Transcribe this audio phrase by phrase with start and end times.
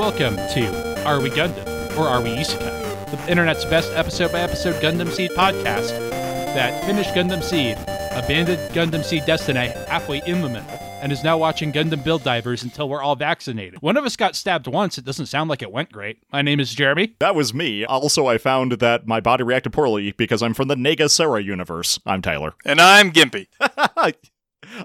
[0.00, 4.40] and welcome to Are We Gundam or Are We Isekai, the internet's best episode by
[4.40, 5.90] episode Gundam Seed podcast
[6.54, 7.76] that finished Gundam Seed,
[8.12, 10.70] abandoned Gundam Seed Destiny halfway in the middle,
[11.02, 13.82] and is now watching Gundam Build Divers until we're all vaccinated.
[13.82, 14.96] One of us got stabbed once.
[14.96, 16.18] It doesn't sound like it went great.
[16.32, 17.16] My name is Jeremy.
[17.18, 17.84] That was me.
[17.84, 21.98] Also, I found that my body reacted poorly because I'm from the Nega Sarah universe.
[22.06, 22.54] I'm Tyler.
[22.64, 23.48] And I'm Gimpy.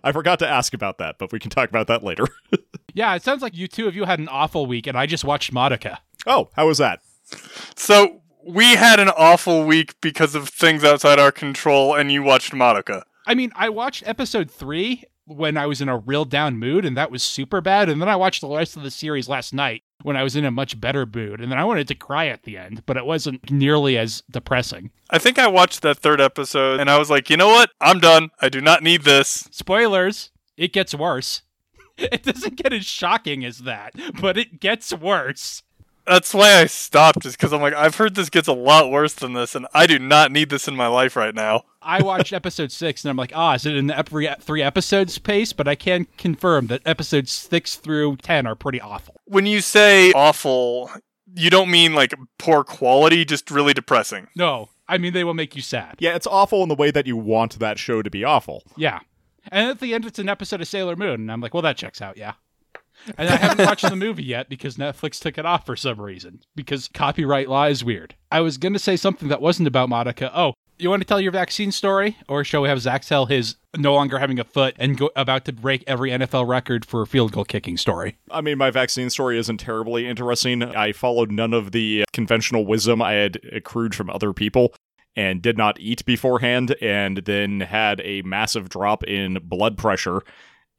[0.03, 2.27] I forgot to ask about that, but we can talk about that later.
[2.95, 5.25] Yeah, it sounds like you two of you had an awful week, and I just
[5.25, 5.97] watched Madoka.
[6.25, 7.01] oh, how was that?
[7.75, 12.53] So we had an awful week because of things outside our control, and you watched
[12.53, 13.03] Madoka.
[13.27, 16.95] I mean, I watched episode three when I was in a real down mood, and
[16.95, 17.89] that was super bad.
[17.89, 20.45] And then I watched the rest of the series last night when I was in
[20.45, 23.05] a much better mood, and then I wanted to cry at the end, but it
[23.05, 24.91] wasn't nearly as depressing.
[25.09, 27.71] I think I watched that third episode, and I was like, you know what?
[27.81, 28.29] I'm done.
[28.39, 29.49] I do not need this.
[29.51, 31.41] Spoilers, it gets worse.
[32.11, 35.63] It doesn't get as shocking as that, but it gets worse.
[36.05, 39.13] That's why I stopped, is because I'm like, I've heard this gets a lot worse
[39.13, 41.63] than this, and I do not need this in my life right now.
[41.81, 45.17] I watched episode six and I'm like, ah, is it in the every three episodes
[45.17, 45.53] pace?
[45.53, 49.21] But I can confirm that episodes six through 10 are pretty awful.
[49.25, 50.91] When you say awful,
[51.35, 54.27] you don't mean like poor quality, just really depressing.
[54.35, 55.95] No, I mean, they will make you sad.
[55.99, 58.63] Yeah, it's awful in the way that you want that show to be awful.
[58.77, 58.99] Yeah.
[59.51, 61.21] And at the end, it's an episode of Sailor Moon.
[61.21, 62.33] And I'm like, well, that checks out, yeah.
[63.17, 66.41] And I haven't watched the movie yet because Netflix took it off for some reason.
[66.55, 68.15] Because copyright law is weird.
[68.31, 70.31] I was going to say something that wasn't about Madoka.
[70.33, 72.17] Oh, you want to tell your vaccine story?
[72.27, 75.45] Or shall we have Zach tell his no longer having a foot and go, about
[75.45, 78.17] to break every NFL record for field goal kicking story?
[78.31, 80.63] I mean, my vaccine story isn't terribly interesting.
[80.63, 84.73] I followed none of the uh, conventional wisdom I had accrued from other people
[85.15, 90.21] and did not eat beforehand, and then had a massive drop in blood pressure,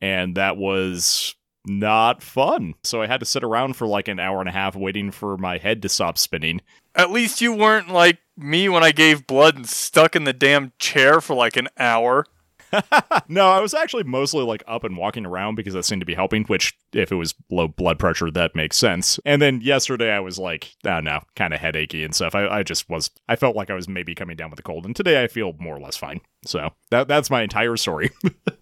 [0.00, 1.34] and that was
[1.66, 2.74] not fun.
[2.84, 5.36] So I had to sit around for like an hour and a half waiting for
[5.36, 6.60] my head to stop spinning.
[6.94, 10.72] At least you weren't like me when I gave blood and stuck in the damn
[10.78, 12.26] chair for like an hour.
[13.28, 16.14] no, I was actually mostly like up and walking around because that seemed to be
[16.14, 19.18] helping, which if it was low blood pressure, that makes sense.
[19.24, 22.34] And then yesterday I was like, I don't know, kind of headachy and stuff.
[22.34, 24.84] I, I just was, I felt like I was maybe coming down with a cold.
[24.84, 26.20] And today I feel more or less fine.
[26.44, 28.10] So that that's my entire story.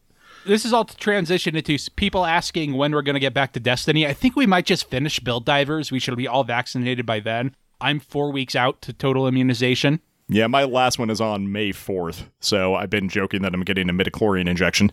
[0.46, 3.60] this is all to transition into people asking when we're going to get back to
[3.60, 4.06] Destiny.
[4.06, 5.90] I think we might just finish Build Divers.
[5.90, 7.54] We should be all vaccinated by then.
[7.80, 10.00] I'm four weeks out to total immunization.
[10.28, 12.24] Yeah, my last one is on May 4th.
[12.40, 14.92] So I've been joking that I'm getting a midichlorian injection.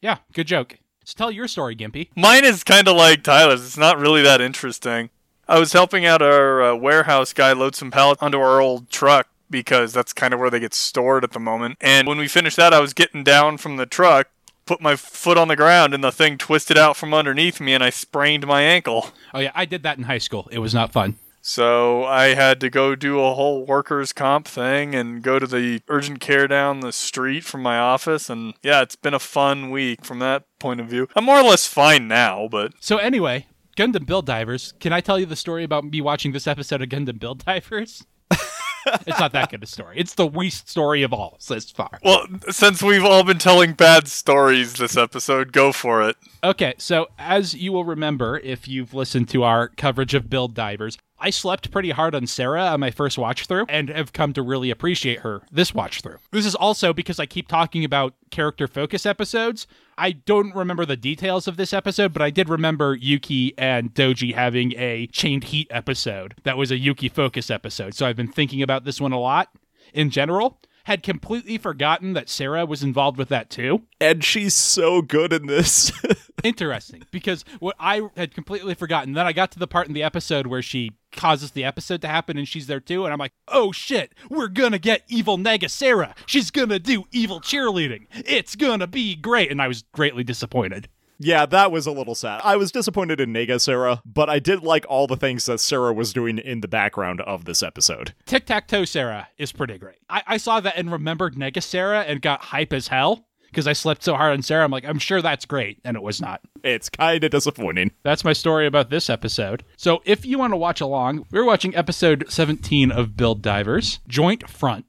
[0.00, 0.78] Yeah, good joke.
[1.04, 2.08] So tell your story, Gimpy.
[2.16, 3.64] Mine is kind of like Tyler's.
[3.64, 5.10] It's not really that interesting.
[5.48, 9.28] I was helping out our uh, warehouse guy load some pallets onto our old truck
[9.50, 11.76] because that's kind of where they get stored at the moment.
[11.80, 14.28] And when we finished that, I was getting down from the truck,
[14.64, 17.82] put my foot on the ground, and the thing twisted out from underneath me, and
[17.82, 19.08] I sprained my ankle.
[19.34, 20.48] Oh, yeah, I did that in high school.
[20.52, 21.18] It was not fun.
[21.42, 25.82] So I had to go do a whole workers' comp thing and go to the
[25.88, 28.28] urgent care down the street from my office.
[28.28, 31.08] And yeah, it's been a fun week from that point of view.
[31.16, 33.46] I'm more or less fine now, but So, anyway,
[33.76, 34.74] Gundam Build Divers.
[34.80, 38.04] Can I tell you the story about me watching this episode of Gundam Build Divers?
[39.06, 39.96] it's not that good a story.
[39.98, 41.98] It's the worst story of all thus far.
[42.04, 46.16] well, since we've all been telling bad stories this episode, go for it.
[46.42, 50.98] Okay, so as you will remember if you've listened to our coverage of Build Divers,
[51.20, 54.42] I slept pretty hard on Sarah on my first watch through and have come to
[54.42, 56.16] really appreciate her this watch through.
[56.30, 59.66] This is also because I keep talking about character focus episodes.
[59.98, 64.34] I don't remember the details of this episode, but I did remember Yuki and Doji
[64.34, 67.94] having a Chained Heat episode that was a Yuki focus episode.
[67.94, 69.50] So I've been thinking about this one a lot
[69.92, 70.58] in general.
[70.84, 73.82] Had completely forgotten that Sarah was involved with that too.
[74.00, 75.92] And she's so good in this.
[76.42, 79.12] interesting because what I had completely forgotten.
[79.12, 82.08] Then I got to the part in the episode where she causes the episode to
[82.08, 85.70] happen and she's there too, and I'm like, oh shit, we're gonna get evil Nega
[85.70, 86.14] Sarah.
[86.26, 88.06] She's gonna do evil cheerleading.
[88.12, 89.50] It's gonna be great.
[89.50, 90.88] And I was greatly disappointed.
[91.22, 92.40] Yeah, that was a little sad.
[92.42, 95.92] I was disappointed in Nega Sarah, but I did like all the things that Sarah
[95.92, 98.14] was doing in the background of this episode.
[98.24, 99.98] Tic Tac Toe Sarah is pretty great.
[100.08, 103.74] I-, I saw that and remembered Nega Sarah and got hype as hell because I
[103.74, 104.64] slept so hard on Sarah.
[104.64, 105.78] I'm like, I'm sure that's great.
[105.84, 106.40] And it was not.
[106.64, 107.90] It's kind of disappointing.
[108.02, 109.62] That's my story about this episode.
[109.76, 114.48] So if you want to watch along, we're watching episode 17 of Build Divers, Joint
[114.48, 114.86] Front.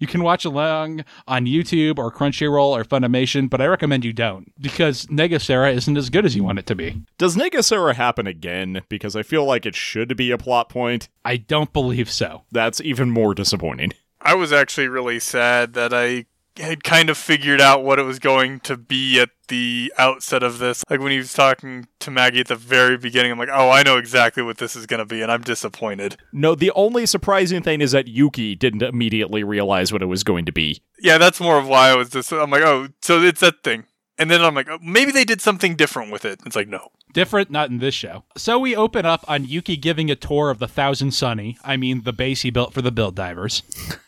[0.00, 4.50] You can watch along on YouTube or Crunchyroll or Funimation, but I recommend you don't
[4.58, 7.02] because Nega Sarah isn't as good as you want it to be.
[7.18, 8.80] Does Nega Sarah happen again?
[8.88, 11.10] Because I feel like it should be a plot point.
[11.22, 12.44] I don't believe so.
[12.50, 13.92] That's even more disappointing.
[14.22, 16.24] I was actually really sad that I
[16.56, 20.58] had kind of figured out what it was going to be at the outset of
[20.58, 20.84] this.
[20.88, 23.82] Like when he was talking to Maggie at the very beginning, I'm like, oh, I
[23.82, 26.16] know exactly what this is going to be, and I'm disappointed.
[26.32, 30.46] No, the only surprising thing is that Yuki didn't immediately realize what it was going
[30.46, 30.82] to be.
[30.98, 32.32] Yeah, that's more of why I was just.
[32.32, 33.84] I'm like, oh, so it's that thing.
[34.18, 36.40] And then I'm like, oh, maybe they did something different with it.
[36.44, 36.90] It's like, no.
[37.12, 38.24] Different, not in this show.
[38.36, 41.58] So we open up on Yuki giving a tour of the Thousand Sunny.
[41.64, 43.62] I mean, the base he built for the build divers.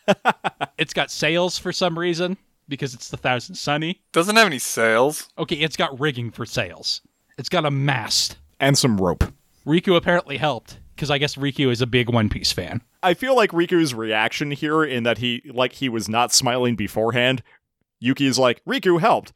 [0.77, 4.01] it's got sails for some reason because it's the Thousand Sunny.
[4.11, 5.29] Doesn't have any sails.
[5.37, 7.01] Okay, it's got rigging for sails.
[7.37, 8.37] It's got a mast.
[8.59, 9.25] And some rope.
[9.65, 12.81] Riku apparently helped because I guess Riku is a big One Piece fan.
[13.01, 17.43] I feel like Riku's reaction here in that he like he was not smiling beforehand.
[18.01, 19.33] Yuki's like, Riku helped.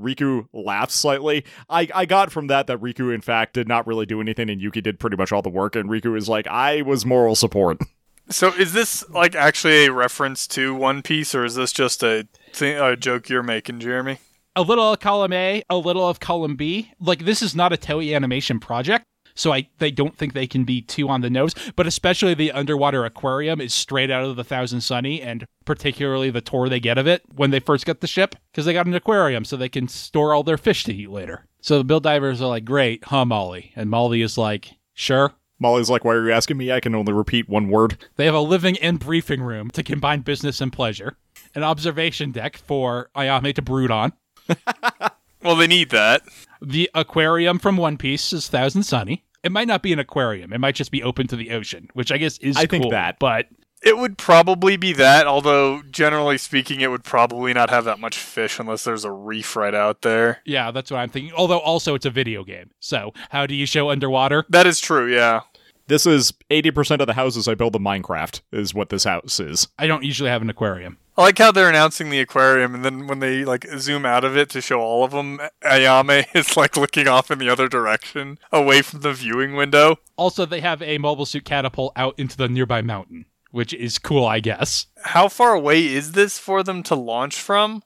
[0.00, 1.44] Riku laughs slightly.
[1.68, 4.60] I, I got from that that Riku, in fact, did not really do anything and
[4.60, 5.76] Yuki did pretty much all the work.
[5.76, 7.78] And Riku is like, I was moral support.
[8.30, 12.28] So is this like actually a reference to One Piece, or is this just a,
[12.52, 14.18] thing, a joke you're making, Jeremy?
[14.54, 16.92] A little of column A, a little of column B.
[17.00, 19.04] Like this is not a Toei animation project,
[19.34, 21.54] so I they don't think they can be too on the nose.
[21.76, 26.40] But especially the underwater aquarium is straight out of the Thousand Sunny, and particularly the
[26.40, 28.94] tour they get of it when they first get the ship, because they got an
[28.94, 31.46] aquarium so they can store all their fish to eat later.
[31.60, 35.90] So the Build Divers are like, "Great, huh, Molly?" And Molly is like, "Sure." Molly's
[35.90, 36.72] like, Why are you asking me?
[36.72, 37.98] I can only repeat one word.
[38.16, 41.18] They have a living and briefing room to combine business and pleasure,
[41.54, 44.14] an observation deck for Ayame to brood on.
[45.42, 46.22] Well, they need that.
[46.60, 49.24] The aquarium from One Piece is Thousand Sunny.
[49.42, 50.52] It might not be an aquarium.
[50.52, 52.90] It might just be open to the ocean, which I guess is I think cool,
[52.90, 53.18] that.
[53.18, 53.46] But
[53.82, 58.18] It would probably be that, although generally speaking, it would probably not have that much
[58.18, 60.40] fish unless there's a reef right out there.
[60.44, 61.32] yeah, that's what I'm thinking.
[61.34, 62.70] Although also it's a video game.
[62.80, 64.44] So how do you show underwater?
[64.50, 65.40] That is true, yeah.
[65.86, 69.66] This is 80% of the houses I build in Minecraft, is what this house is.
[69.78, 70.98] I don't usually have an aquarium.
[71.20, 74.38] I like how they're announcing the aquarium, and then when they like zoom out of
[74.38, 78.38] it to show all of them, Ayame is like looking off in the other direction,
[78.50, 79.98] away from the viewing window.
[80.16, 84.24] Also, they have a mobile suit catapult out into the nearby mountain, which is cool,
[84.24, 84.86] I guess.
[85.02, 87.82] How far away is this for them to launch from?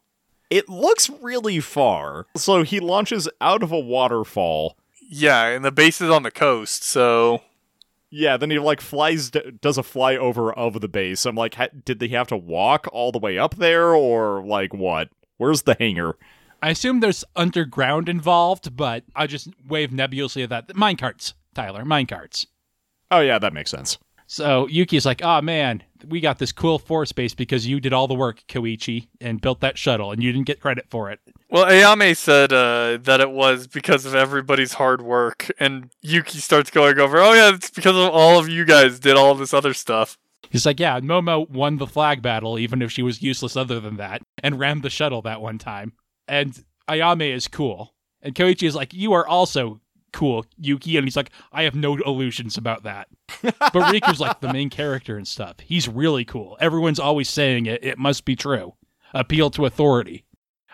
[0.49, 2.27] It looks really far.
[2.37, 4.77] So he launches out of a waterfall.
[5.03, 7.43] Yeah, and the base is on the coast, so
[8.17, 11.27] Yeah, then he like flies, does a flyover of the base.
[11.27, 14.73] I'm like, ha- did they have to walk all the way up there, or like
[14.73, 15.09] what?
[15.37, 16.17] Where's the hangar?
[16.63, 20.69] I assume there's underground involved, but I just wave nebulously at that.
[20.69, 22.47] Minecarts, Tyler, minecarts.
[23.11, 23.99] Oh yeah, that makes sense.
[24.29, 28.07] So Yuki's like, oh man, we got this cool force base because you did all
[28.07, 31.21] the work, Koichi, and built that shuttle, and you didn't get credit for it.
[31.51, 36.71] Well, Ayame said uh, that it was because of everybody's hard work, and Yuki starts
[36.71, 39.75] going over, oh yeah, it's because of all of you guys did all this other
[39.75, 40.19] stuff.
[40.51, 43.97] He's like, yeah, Momo won the flag battle, even if she was useless other than
[43.97, 45.95] that, and rammed the shuttle that one time.
[46.29, 47.95] And Ayame is cool.
[48.23, 49.81] And Koichi is like, you are also
[50.15, 50.97] cool, Yuki.
[50.97, 53.09] And he's like, I have no illusions about that.
[53.43, 55.57] but Riku's like the main character and stuff.
[55.61, 56.57] He's really cool.
[56.61, 57.85] Everyone's always saying it.
[57.85, 58.75] It must be true.
[59.13, 60.25] Appeal to authority.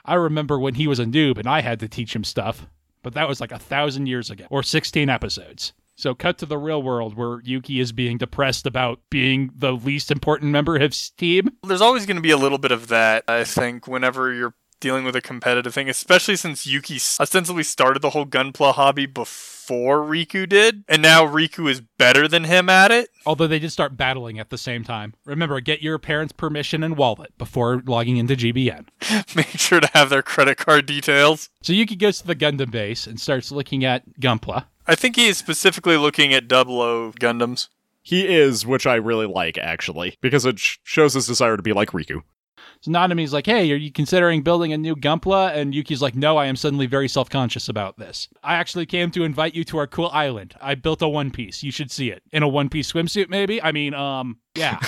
[0.04, 2.66] I remember when he was a noob and I had to teach him stuff,
[3.02, 5.72] but that was like a thousand years ago, or 16 episodes.
[5.96, 10.10] So cut to the real world where Yuki is being depressed about being the least
[10.10, 11.50] important member of his team.
[11.62, 15.04] There's always going to be a little bit of that, I think, whenever you're dealing
[15.04, 20.48] with a competitive thing, especially since Yuki ostensibly started the whole Gunpla hobby before Riku
[20.48, 23.10] did, and now Riku is better than him at it.
[23.24, 25.14] Although they did start battling at the same time.
[25.24, 28.88] Remember, get your parents' permission and wallet before logging into GBN.
[29.36, 31.50] Make sure to have their credit card details.
[31.62, 34.64] So Yuki goes to the Gundam base and starts looking at Gunpla.
[34.86, 37.68] I think he is specifically looking at Double O Gundams.
[38.02, 41.72] He is, which I really like actually, because it sh- shows his desire to be
[41.72, 42.22] like Riku.
[42.80, 45.54] So Nanami's like, hey, are you considering building a new Gunpla?
[45.54, 48.28] And Yuki's like, no, I am suddenly very self conscious about this.
[48.42, 50.54] I actually came to invite you to our cool island.
[50.60, 51.62] I built a One Piece.
[51.62, 52.22] You should see it.
[52.32, 53.62] In a One Piece swimsuit, maybe?
[53.62, 54.78] I mean, um, yeah.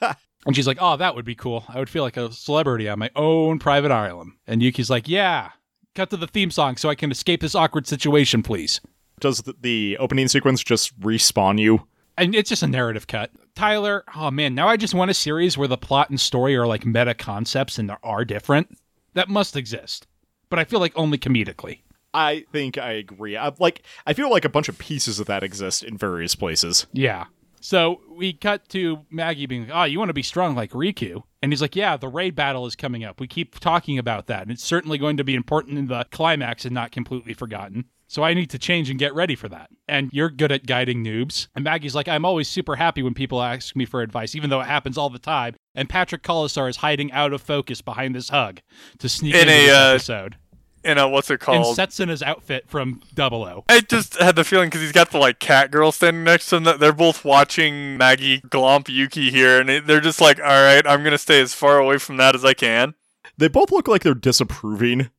[0.46, 1.64] and she's like, oh, that would be cool.
[1.68, 4.32] I would feel like a celebrity on my own private island.
[4.46, 5.50] And Yuki's like, yeah.
[5.94, 8.80] Cut to the theme song so I can escape this awkward situation, please.
[9.20, 11.87] Does the opening sequence just respawn you?
[12.18, 13.30] And it's just a narrative cut.
[13.54, 16.66] Tyler, oh man, now I just want a series where the plot and story are
[16.66, 18.78] like meta concepts and they are different.
[19.14, 20.06] That must exist,
[20.50, 21.80] but I feel like only comedically.
[22.14, 23.36] I think I agree.
[23.36, 26.86] I, like, I feel like a bunch of pieces of that exist in various places.
[26.92, 27.26] Yeah.
[27.60, 31.24] So we cut to Maggie being like, "Oh, you want to be strong like Riku?"
[31.42, 33.20] And he's like, "Yeah, the raid battle is coming up.
[33.20, 36.64] We keep talking about that, and it's certainly going to be important in the climax
[36.64, 39.68] and not completely forgotten." So I need to change and get ready for that.
[39.86, 41.48] And you're good at guiding noobs.
[41.54, 44.60] And Maggie's like, I'm always super happy when people ask me for advice, even though
[44.60, 45.54] it happens all the time.
[45.74, 48.60] And Patrick Colasour is hiding out of focus behind this hug
[48.98, 50.36] to sneak In into a, this uh, episode.
[50.84, 51.76] In a what's it And called?
[51.76, 53.64] sets in his outfit from Double O.
[53.68, 56.56] I just had the feeling because he's got the like cat girl standing next to
[56.56, 60.86] him that they're both watching Maggie glomp Yuki here, and they're just like, "All right,
[60.86, 62.94] I'm gonna stay as far away from that as I can."
[63.36, 65.10] They both look like they're disapproving.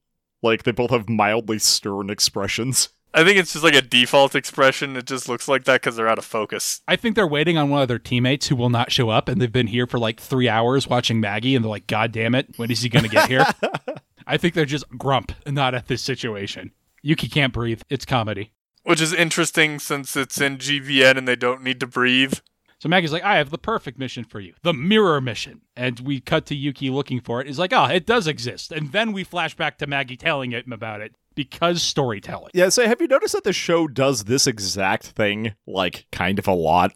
[0.42, 2.90] Like they both have mildly stern expressions.
[3.14, 4.96] I think it's just like a default expression.
[4.96, 6.82] It just looks like that because they're out of focus.
[6.88, 9.42] I think they're waiting on one of their teammates who will not show up, and
[9.42, 12.54] they've been here for like three hours watching Maggie, and they're like, God damn it,
[12.58, 13.46] when is he going to get here?
[14.28, 16.72] I think they're just grump, not at this situation.
[17.02, 17.82] Yuki can't breathe.
[17.90, 18.52] It's comedy.
[18.84, 22.36] Which is interesting since it's in GBN and they don't need to breathe.
[22.80, 25.62] So Maggie's like, I have the perfect mission for you, the mirror mission.
[25.76, 27.48] And we cut to Yuki looking for it.
[27.48, 28.72] He's like, oh, it does exist.
[28.72, 32.52] And then we flash back to Maggie telling him about it because storytelling.
[32.54, 36.48] Yeah, so have you noticed that the show does this exact thing, like, kind of
[36.48, 36.94] a lot?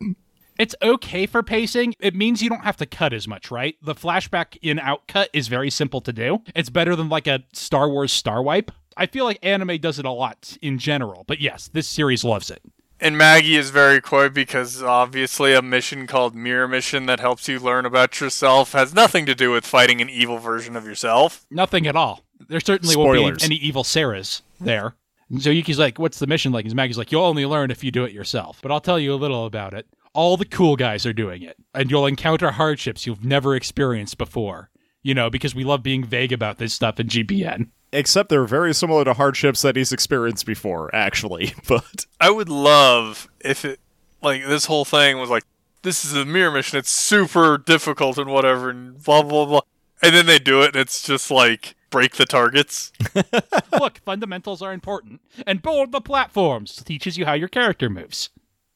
[0.58, 1.96] It's okay for pacing.
[2.00, 3.76] It means you don't have to cut as much, right?
[3.82, 6.40] The flashback in out cut is very simple to do.
[6.56, 8.72] It's better than like a Star Wars star wipe.
[8.96, 12.52] I feel like anime does it a lot in general, but yes, this series loves
[12.52, 12.62] it.
[13.04, 17.60] And Maggie is very coy because obviously a mission called Mirror Mission that helps you
[17.60, 21.46] learn about yourself has nothing to do with fighting an evil version of yourself.
[21.52, 22.24] Nothing at all.
[22.48, 24.96] There certainly won't be any evil Sarahs there.
[25.30, 26.64] And so Yuki's like, What's the mission like?
[26.64, 28.60] And Maggie's like, You'll only learn if you do it yourself.
[28.62, 29.86] But I'll tell you a little about it.
[30.14, 34.70] All the cool guys are doing it, and you'll encounter hardships you've never experienced before.
[35.02, 37.68] You know, because we love being vague about this stuff in GBN.
[37.94, 41.54] Except they're very similar to hardships that he's experienced before, actually.
[41.68, 43.80] But I would love if it,
[44.22, 45.44] like, this whole thing was like,
[45.84, 49.62] this is a mirror mission, it's super difficult and whatever, and blah, blah, blah.
[50.02, 52.92] And then they do it, and it's just like, break the targets.
[53.80, 58.30] Look, fundamentals are important, and board the platforms teaches you how your character moves.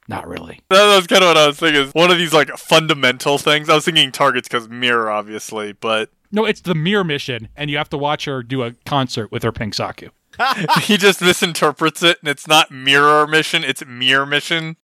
[0.07, 0.61] Not really.
[0.69, 1.87] That was kind of what I was thinking.
[1.89, 3.69] One of these, like, fundamental things.
[3.69, 7.77] I was thinking targets because mirror, obviously, but No, it's the mirror mission, and you
[7.79, 10.11] have to watch her do a concert with her pink Zaku.
[10.83, 14.77] he just misinterprets it, and it's not mirror mission, it's mirror mission.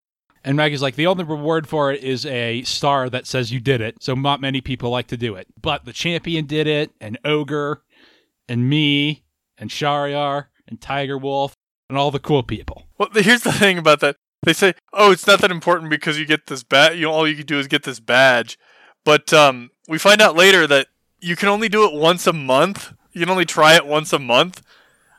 [0.44, 3.82] And Maggie's like, the only reward for it is a star that says you did
[3.82, 4.02] it.
[4.02, 5.46] So not many people like to do it.
[5.62, 7.84] But the champion did it, and Ogre,
[8.50, 9.24] and me,
[9.56, 11.54] and Shahriar, and Tiger Wolf,
[11.88, 12.88] and all the cool people.
[12.98, 14.16] Well, here's the thing about that.
[14.42, 16.96] They say, "Oh, it's not that important because you get this badge.
[16.96, 18.58] You know, all you can do is get this badge."
[19.06, 20.88] But um, we find out later that
[21.24, 22.94] you can only do it once a month.
[23.14, 24.62] You can only try it once a month.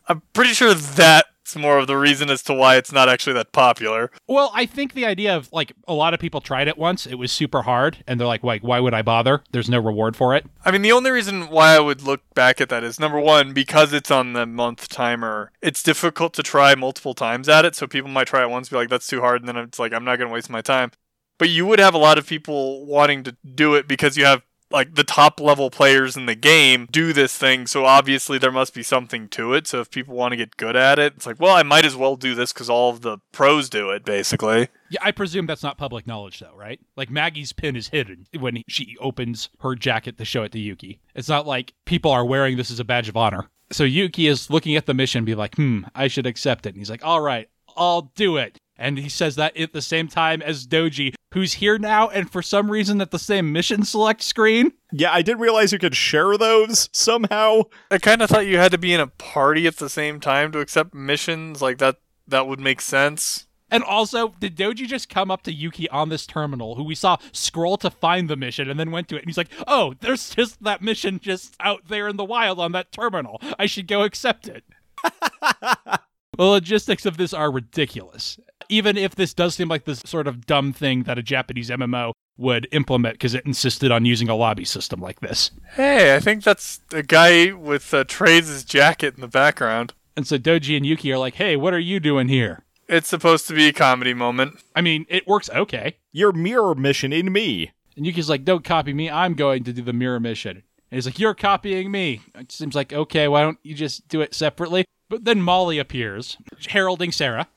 [0.07, 3.53] I'm pretty sure that's more of the reason as to why it's not actually that
[3.53, 4.11] popular.
[4.27, 7.15] Well, I think the idea of like a lot of people tried it once, it
[7.15, 9.43] was super hard, and they're like, like, why would I bother?
[9.53, 10.45] There's no reward for it.
[10.65, 13.55] I mean, the only reason why I would look back at that is number one,
[13.55, 17.75] because it's on the month timer, it's difficult to try multiple times at it.
[17.75, 19.41] So people might try it once, be like, that's too hard.
[19.41, 20.91] And then it's like, I'm not going to waste my time.
[21.39, 24.43] But you would have a lot of people wanting to do it because you have
[24.75, 27.67] like the top level players in the game do this thing.
[27.67, 29.69] So obviously there must be something to it.
[29.69, 31.95] So if people want to get good at it, it's like, well, I might as
[31.95, 34.69] well do this because all of the pros do it, basically.
[34.91, 36.81] Yeah, I presume that's not public knowledge, though, right?
[36.97, 41.01] Like Maggie's pin is hidden when she opens her jacket to show it to Yuki.
[41.15, 43.49] It's not like people are wearing this as a badge of honor.
[43.71, 46.79] So Yuki is looking at the mission, be like, "Hmm, I should accept it." And
[46.79, 50.43] he's like, "All right, I'll do it." And he says that at the same time
[50.43, 54.73] as Doji, who's here now, and for some reason at the same mission select screen.
[54.93, 57.63] yeah, I didn't realize you could share those somehow.
[57.91, 60.53] I kind of thought you had to be in a party at the same time
[60.53, 61.63] to accept missions.
[61.63, 63.47] Like that, that would make sense.
[63.71, 67.17] And also, did Doji just come up to Yuki on this terminal, who we saw
[67.33, 69.21] scroll to find the mission and then went to it?
[69.21, 72.73] And he's like, oh, there's just that mission just out there in the wild on
[72.73, 73.41] that terminal.
[73.59, 74.63] I should go accept it.
[75.03, 75.99] the
[76.39, 78.39] logistics of this are ridiculous.
[78.69, 82.13] Even if this does seem like this sort of dumb thing that a Japanese MMO
[82.37, 85.51] would implement because it insisted on using a lobby system like this.
[85.75, 89.95] Hey, I think that's the guy with uh, Trades' jacket in the background.
[90.17, 92.63] And so Doji and Yuki are like, hey, what are you doing here?
[92.89, 94.63] It's supposed to be a comedy moment.
[94.75, 95.97] I mean, it works okay.
[96.13, 97.73] Your mirror mission in me.
[97.97, 99.11] And Yuki's like, don't copy me.
[99.11, 100.63] I'm going to do the mirror mission.
[100.91, 102.21] And he's like, you're copying me.
[102.35, 104.85] It seems like, okay, why don't you just do it separately?
[105.09, 106.37] But then Molly appears,
[106.69, 107.49] heralding Sarah.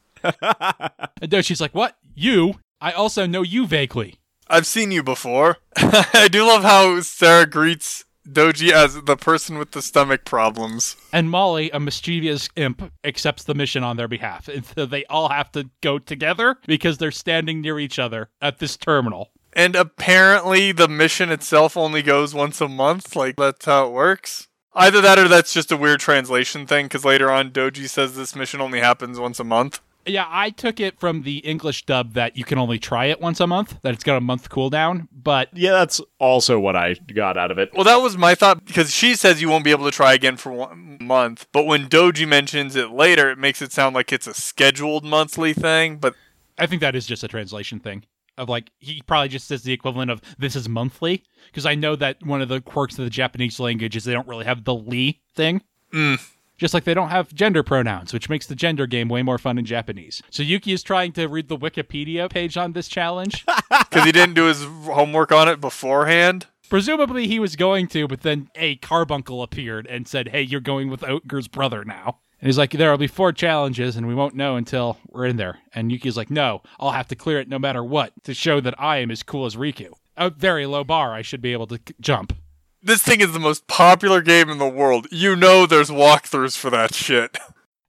[1.22, 1.98] And Doji's like, what?
[2.16, 2.56] You?
[2.80, 4.16] I also know you vaguely.
[4.50, 5.58] I've seen you before.
[5.78, 10.96] I do love how Sarah greets Doji as the person with the stomach problems.
[11.12, 14.48] And Molly, a mischievous imp, accepts the mission on their behalf.
[14.48, 18.60] And so they all have to go together because they're standing near each other at
[18.60, 19.32] this terminal.
[19.54, 23.16] And apparently the mission itself only goes once a month.
[23.16, 24.48] Like, that's how it works.
[24.76, 28.36] Either that or that's just a weird translation thing, because later on Doji says this
[28.36, 29.80] mission only happens once a month.
[30.08, 33.40] Yeah, I took it from the English dub that you can only try it once
[33.40, 37.38] a month, that it's got a month cooldown, but Yeah, that's also what I got
[37.38, 37.72] out of it.
[37.74, 40.38] Well, that was my thought because she says you won't be able to try again
[40.38, 41.48] for one month.
[41.52, 45.54] But when Doji mentions it later, it makes it sound like it's a scheduled monthly
[45.54, 45.98] thing.
[45.98, 46.16] But
[46.58, 48.06] I think that is just a translation thing.
[48.38, 51.24] Of like, he probably just says the equivalent of this is monthly.
[51.48, 54.28] Because I know that one of the quirks of the Japanese language is they don't
[54.28, 55.64] really have the li thing.
[55.94, 56.22] Mm.
[56.58, 59.58] Just like they don't have gender pronouns, which makes the gender game way more fun
[59.58, 60.24] in Japanese.
[60.32, 63.46] So Yuki is trying to read the Wikipedia page on this challenge.
[63.70, 66.48] because he didn't do his homework on it beforehand.
[66.70, 70.90] Presumably he was going to, but then a carbuncle appeared and said, Hey, you're going
[70.90, 72.20] with Ogre's brother now.
[72.42, 75.60] And he's like, There'll be four challenges, and we won't know until we're in there.
[75.74, 78.80] And Yuki's like, No, I'll have to clear it no matter what to show that
[78.82, 79.92] I am as cool as Riku.
[80.18, 82.34] A very low bar, I should be able to c- jump.
[82.82, 85.08] This thing is the most popular game in the world.
[85.12, 87.38] You know there's walkthroughs for that shit.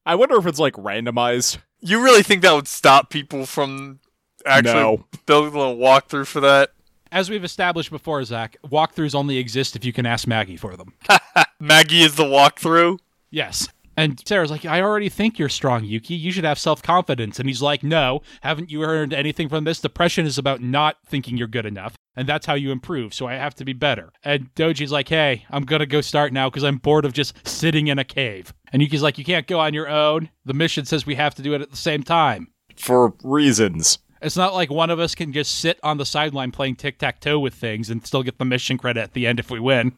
[0.07, 1.59] I wonder if it's like randomized.
[1.81, 4.01] You really think that would stop people from
[4.47, 5.05] actually No.
[5.27, 6.71] building a walkthrough for that?
[7.13, 10.95] As we've established before, Zach, walkthroughs only exist if you can ask Maggie for them.
[11.61, 12.99] Maggie is the walkthrough.
[13.31, 13.69] Yes.
[13.99, 16.15] And Sarah's like, I already think you're strong, Yuki.
[16.15, 17.41] You should have self confidence.
[17.41, 19.81] And he's like, No, haven't you heard anything from this?
[19.81, 21.97] Depression is about not thinking you're good enough.
[22.15, 23.13] And that's how you improve.
[23.13, 24.13] So I have to be better.
[24.23, 27.45] And Doji's like, Hey, I'm going to go start now because I'm bored of just
[27.47, 28.55] sitting in a cave.
[28.73, 30.31] And Yuki's like, You can't go on your own.
[30.45, 32.53] The mission says we have to do it at the same time.
[32.77, 33.99] For reasons.
[34.23, 37.19] It's not like one of us can just sit on the sideline playing tic tac
[37.21, 39.93] toe with things and still get the mission credit at the end if we win.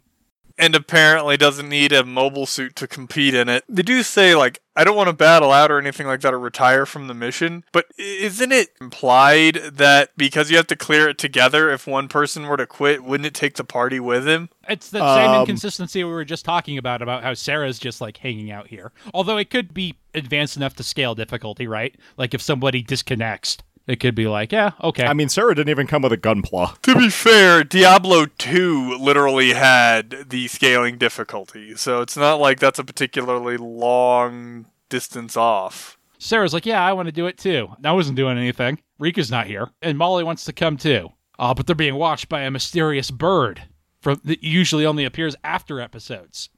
[0.59, 3.64] And apparently doesn't need a mobile suit to compete in it.
[3.69, 6.38] They do say like I don't want to battle out or anything like that or
[6.38, 11.19] retire from the mission, but isn't it implied that because you have to clear it
[11.19, 14.49] together if one person were to quit, wouldn't it take the party with him?
[14.69, 18.19] It's the same Um, inconsistency we were just talking about about how Sarah's just like
[18.19, 18.92] hanging out here.
[19.12, 21.94] Although it could be advanced enough to scale difficulty, right?
[22.16, 25.05] Like if somebody disconnects, it could be like, yeah, okay.
[25.05, 26.79] I mean, Sarah didn't even come with a gunpla.
[26.83, 32.79] To be fair, Diablo 2 literally had the scaling difficulty, so it's not like that's
[32.79, 35.99] a particularly long distance off.
[36.19, 37.69] Sarah's like, yeah, I want to do it too.
[37.83, 38.81] I wasn't doing anything.
[39.01, 41.11] Riku's not here, and Molly wants to come too.
[41.38, 43.62] Oh, but they're being watched by a mysterious bird
[44.01, 46.51] from that usually only appears after episodes.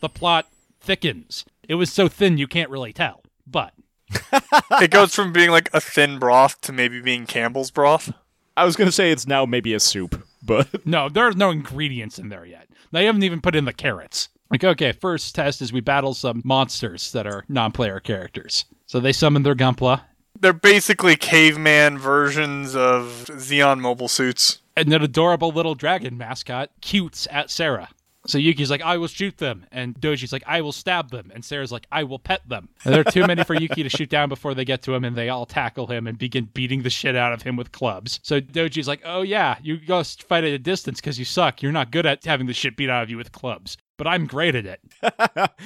[0.00, 0.46] The plot
[0.80, 1.44] thickens.
[1.68, 3.72] It was so thin you can't really tell, but
[4.80, 8.12] it goes from being like a thin broth to maybe being Campbell's broth.
[8.56, 12.18] I was going to say it's now maybe a soup, but No, there's no ingredients
[12.18, 12.68] in there yet.
[12.92, 14.28] They haven't even put in the carrots.
[14.50, 18.64] Like, okay, first test is we battle some monsters that are non player characters.
[18.86, 20.02] So they summon their Gunpla,
[20.38, 24.60] They're basically caveman versions of Zeon mobile suits.
[24.76, 27.88] and an adorable little dragon mascot cutes at Sarah.
[28.26, 29.66] So Yuki's like, I will shoot them.
[29.72, 31.30] And Doji's like, I will stab them.
[31.34, 32.68] And Sarah's like, I will pet them.
[32.84, 35.04] And there are too many for Yuki to shoot down before they get to him,
[35.04, 38.20] and they all tackle him and begin beating the shit out of him with clubs.
[38.22, 41.62] So Doji's like, Oh, yeah, you go fight at a distance because you suck.
[41.62, 43.76] You're not good at having the shit beat out of you with clubs.
[43.96, 44.80] But I'm great at it.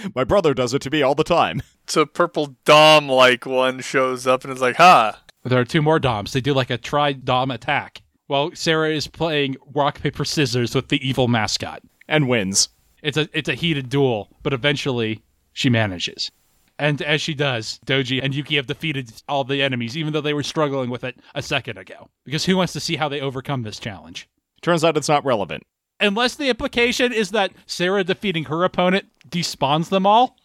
[0.14, 1.62] my brother does it to me all the time.
[1.86, 5.98] So purple Dom like one shows up and is like, "Ha, There are two more
[5.98, 6.32] Doms.
[6.32, 8.02] They do like a tri Dom attack.
[8.28, 11.82] While Sarah is playing rock, paper, scissors with the evil mascot.
[12.10, 12.68] And wins.
[13.02, 15.22] It's a it's a heated duel, but eventually
[15.54, 16.30] she manages.
[16.78, 20.32] And as she does, Doji and Yuki have defeated all the enemies, even though they
[20.32, 22.08] were struggling with it a second ago.
[22.24, 24.28] Because who wants to see how they overcome this challenge?
[24.62, 25.62] Turns out it's not relevant.
[26.00, 30.36] Unless the implication is that Sarah defeating her opponent despawns them all.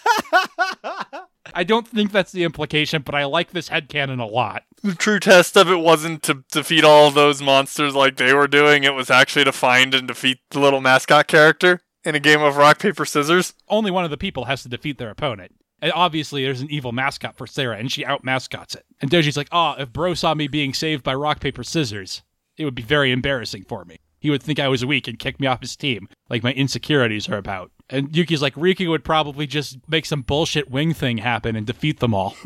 [1.53, 4.63] I don't think that's the implication, but I like this headcanon a lot.
[4.83, 8.83] The true test of it wasn't to defeat all those monsters like they were doing.
[8.83, 12.57] It was actually to find and defeat the little mascot character in a game of
[12.57, 13.53] rock, paper, scissors.
[13.67, 15.55] Only one of the people has to defeat their opponent.
[15.81, 18.85] And obviously, there's an evil mascot for Sarah, and she out mascots it.
[19.01, 22.23] And Doji's like, oh, if Bro saw me being saved by rock, paper, scissors,
[22.57, 23.97] it would be very embarrassing for me.
[24.25, 27.29] He would think I was weak and kick me off his team, like my insecurities
[27.29, 27.69] are about.
[27.91, 31.99] And Yuki's like, Riku would probably just make some bullshit wing thing happen and defeat
[31.99, 32.35] them all.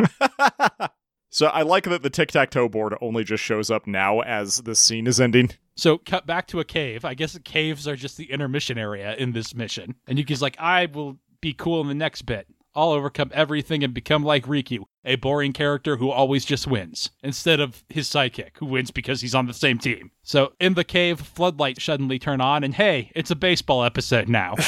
[1.32, 4.58] So I like that the tic tac toe board only just shows up now as
[4.64, 5.52] the scene is ending.
[5.76, 7.06] So cut back to a cave.
[7.06, 9.94] I guess caves are just the intermission area in this mission.
[10.08, 12.48] And Yuki's like, I will be cool in the next bit.
[12.80, 17.60] I'll overcome everything and become like Riku, a boring character who always just wins, instead
[17.60, 20.12] of his sidekick, who wins because he's on the same team.
[20.24, 24.56] So in the cave, floodlights suddenly turn on, and hey, it's a baseball episode now.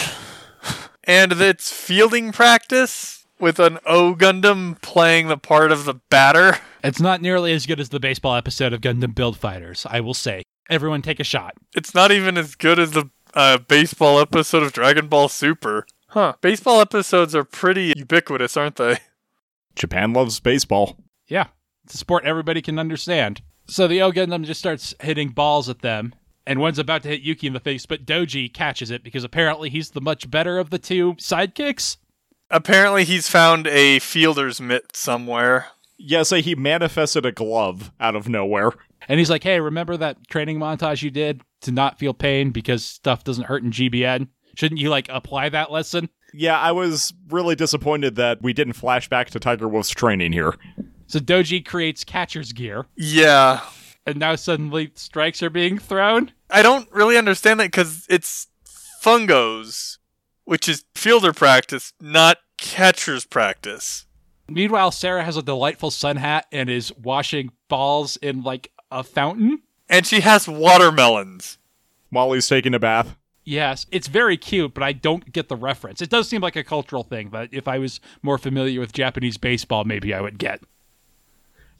[1.04, 6.60] And it's fielding practice with an O Gundam playing the part of the batter.
[6.84, 10.14] it's not nearly as good as the baseball episode of Gundam Build Fighters, I will
[10.14, 10.44] say.
[10.70, 11.56] Everyone take a shot.
[11.76, 15.86] It's not even as good as the a baseball episode of Dragon Ball Super.
[16.12, 16.34] Huh.
[16.42, 18.98] Baseball episodes are pretty ubiquitous, aren't they?
[19.76, 20.98] Japan loves baseball.
[21.28, 21.48] Yeah,
[21.86, 23.42] it's a sport everybody can understand.
[23.68, 26.14] So the O Gundam just starts hitting balls at them,
[26.46, 29.70] and one's about to hit Yuki in the face, but Doji catches it because apparently
[29.70, 31.96] he's the much better of the two sidekicks.
[32.50, 35.68] Apparently, he's found a fielder's mitt somewhere.
[35.98, 38.72] Yeah, say he manifested a glove out of nowhere.
[39.08, 42.84] And he's like, hey, remember that training montage you did to not feel pain because
[42.84, 44.28] stuff doesn't hurt in GBN?
[44.56, 46.10] Shouldn't you, like, apply that lesson?
[46.34, 50.56] Yeah, I was really disappointed that we didn't flash back to Tiger Wolf's training here.
[51.08, 53.62] So Doji creates catcher's gear, Yeah.
[54.06, 56.32] and now suddenly strikes are being thrown.
[56.50, 58.48] I don't really understand that because it's
[59.02, 59.98] fungos,
[60.46, 64.06] which is fielder practice, not catcher's practice.
[64.48, 69.62] Meanwhile, Sarah has a delightful sun hat and is washing balls in, like, a fountain.
[69.90, 71.58] And she has watermelons.
[72.10, 73.16] Molly's taking a bath.
[73.44, 76.02] Yes, it's very cute, but I don't get the reference.
[76.02, 79.38] It does seem like a cultural thing, but if I was more familiar with Japanese
[79.38, 80.62] baseball, maybe I would get.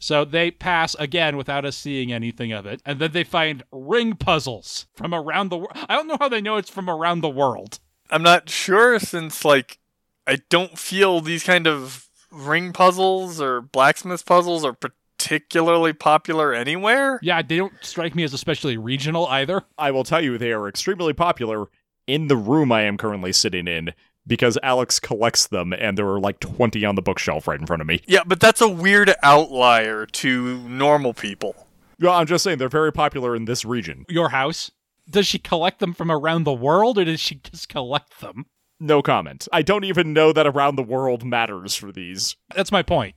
[0.00, 4.14] So they pass again without us seeing anything of it, and then they find ring
[4.16, 5.76] puzzles from around the world.
[5.88, 7.78] I don't know how they know it's from around the world.
[8.10, 9.78] I'm not sure since, like,
[10.26, 14.76] I don't feel these kind of ring puzzles or blacksmith puzzles are
[15.22, 17.20] particularly popular anywhere.
[17.22, 19.62] Yeah, they don't strike me as especially regional either.
[19.78, 21.66] I will tell you, they are extremely popular
[22.06, 23.92] in the room I am currently sitting in
[24.26, 27.82] because Alex collects them, and there are like 20 on the bookshelf right in front
[27.82, 28.00] of me.
[28.06, 31.68] Yeah, but that's a weird outlier to normal people.
[31.98, 34.04] Yeah, I'm just saying they're very popular in this region.
[34.08, 34.70] Your house.
[35.08, 38.46] Does she collect them from around the world, or does she just collect them?
[38.80, 39.46] No comment.
[39.52, 42.36] I don't even know that around the world matters for these.
[42.54, 43.14] That's my point.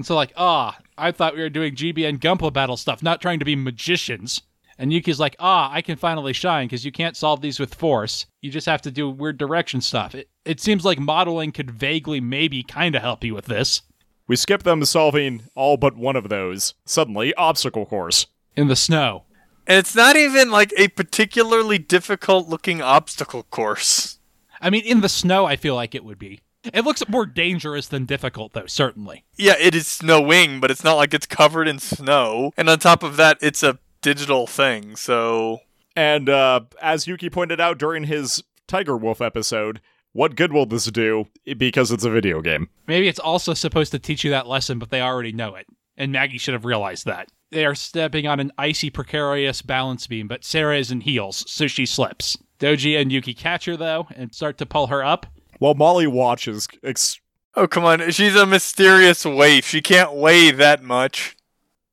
[0.00, 3.38] And so, like, ah, I thought we were doing GBN Gunpla battle stuff, not trying
[3.38, 4.40] to be magicians.
[4.78, 8.24] And Yuki's like, ah, I can finally shine because you can't solve these with force.
[8.40, 10.14] You just have to do weird direction stuff.
[10.14, 13.82] It, it seems like modeling could vaguely, maybe, kind of help you with this.
[14.26, 16.72] We skip them solving all but one of those.
[16.86, 18.26] Suddenly, obstacle course.
[18.56, 19.24] In the snow.
[19.66, 24.18] And it's not even like a particularly difficult looking obstacle course.
[24.62, 26.40] I mean, in the snow, I feel like it would be.
[26.64, 29.24] It looks more dangerous than difficult, though, certainly.
[29.36, 32.52] Yeah, it is snowing, but it's not like it's covered in snow.
[32.56, 35.60] And on top of that, it's a digital thing, so.
[35.96, 39.80] And uh, as Yuki pointed out during his Tiger Wolf episode,
[40.12, 41.26] what good will this do?
[41.56, 42.68] Because it's a video game.
[42.86, 45.66] Maybe it's also supposed to teach you that lesson, but they already know it.
[45.96, 47.28] And Maggie should have realized that.
[47.50, 51.66] They are stepping on an icy, precarious balance beam, but Sarah is in heels, so
[51.66, 52.38] she slips.
[52.58, 55.26] Doji and Yuki catch her, though, and start to pull her up.
[55.60, 57.20] While Molly watches, ex-
[57.54, 58.10] Oh, come on.
[58.10, 59.66] She's a mysterious waif.
[59.66, 61.36] She can't weigh that much.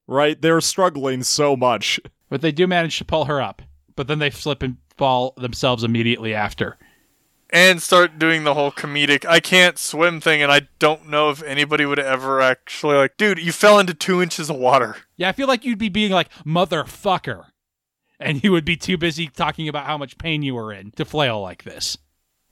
[0.07, 0.41] right?
[0.41, 1.99] They're struggling so much.
[2.29, 3.61] But they do manage to pull her up.
[3.95, 6.77] But then they slip and fall themselves immediately after.
[7.49, 11.41] And start doing the whole comedic, I can't swim thing, and I don't know if
[11.43, 14.97] anybody would ever actually, like, dude, you fell into two inches of water.
[15.15, 17.45] Yeah, I feel like you'd be being like, motherfucker.
[18.19, 21.05] And you would be too busy talking about how much pain you were in to
[21.05, 21.97] flail like this.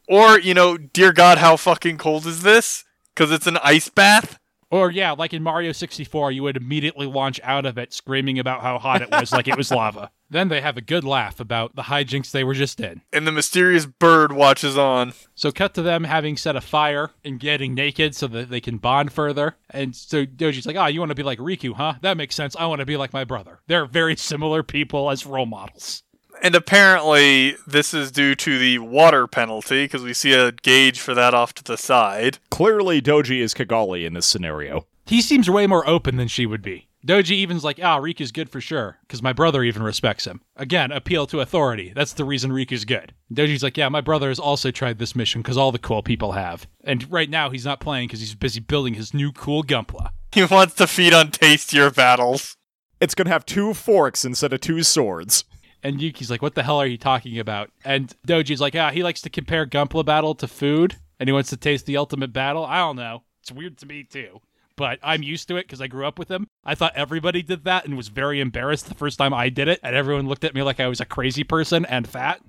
[0.07, 2.83] Or, you know, dear God, how fucking cold is this?
[3.13, 4.39] Because it's an ice bath?
[4.71, 8.61] Or, yeah, like in Mario 64, you would immediately launch out of it screaming about
[8.61, 10.11] how hot it was like it was lava.
[10.27, 13.03] Then they have a good laugh about the hijinks they were just in.
[13.13, 15.13] And the mysterious bird watches on.
[15.35, 18.77] So, cut to them having set a fire and getting naked so that they can
[18.77, 19.55] bond further.
[19.69, 21.93] And so Doji's like, oh, you want to be like Riku, huh?
[22.01, 22.55] That makes sense.
[22.55, 23.59] I want to be like my brother.
[23.67, 26.01] They're very similar people as role models.
[26.41, 31.13] And apparently, this is due to the water penalty, because we see a gauge for
[31.13, 32.37] that off to the side.
[32.51, 34.85] Clearly, Doji is Cagalli in this scenario.
[35.05, 36.87] He seems way more open than she would be.
[37.05, 40.41] Doji even's like, ah, Riku's good for sure, because my brother even respects him.
[40.55, 41.93] Again, appeal to authority.
[41.95, 43.13] That's the reason Riku's good.
[43.31, 46.31] Doji's like, yeah, my brother has also tried this mission because all the cool people
[46.31, 46.67] have.
[46.83, 50.09] And right now, he's not playing because he's busy building his new cool Gunpla.
[50.31, 52.57] He wants to feed on tastier battles.
[52.99, 55.43] It's gonna have two forks instead of two swords.
[55.85, 57.69] And Yuki's like, what the hell are you talking about?
[57.85, 61.51] And Doji's like, ah, he likes to compare Gunpla battle to food, and he wants
[61.51, 62.65] to taste the ultimate battle.
[62.65, 63.21] I don't know.
[63.43, 64.41] It's weird to me, too.
[64.75, 66.47] But I'm used to it because I grew up with him.
[66.63, 69.79] I thought everybody did that and was very embarrassed the first time I did it.
[69.83, 72.41] And everyone looked at me like I was a crazy person and fat.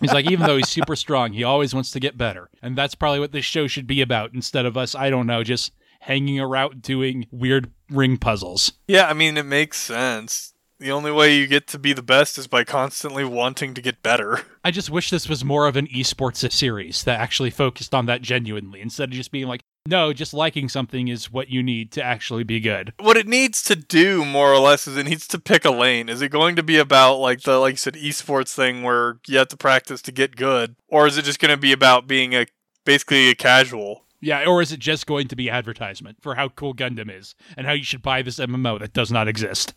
[0.00, 2.48] He's like, even though he's super strong, he always wants to get better.
[2.62, 5.42] And that's probably what this show should be about instead of us, I don't know,
[5.42, 8.72] just hanging around doing weird ring puzzles.
[8.86, 10.52] Yeah, I mean, it makes sense.
[10.78, 14.02] The only way you get to be the best is by constantly wanting to get
[14.02, 14.42] better.
[14.62, 18.20] I just wish this was more of an esports series that actually focused on that
[18.20, 22.02] genuinely instead of just being like, No, just liking something is what you need to
[22.02, 22.92] actually be good.
[22.98, 26.10] What it needs to do, more or less, is it needs to pick a lane.
[26.10, 29.38] Is it going to be about like the like you said esports thing where you
[29.38, 32.34] have to practice to get good, or is it just going to be about being
[32.34, 32.46] a
[32.84, 34.02] basically a casual?
[34.20, 37.66] Yeah, or is it just going to be advertisement for how cool Gundam is and
[37.66, 39.72] how you should buy this MMO that does not exist?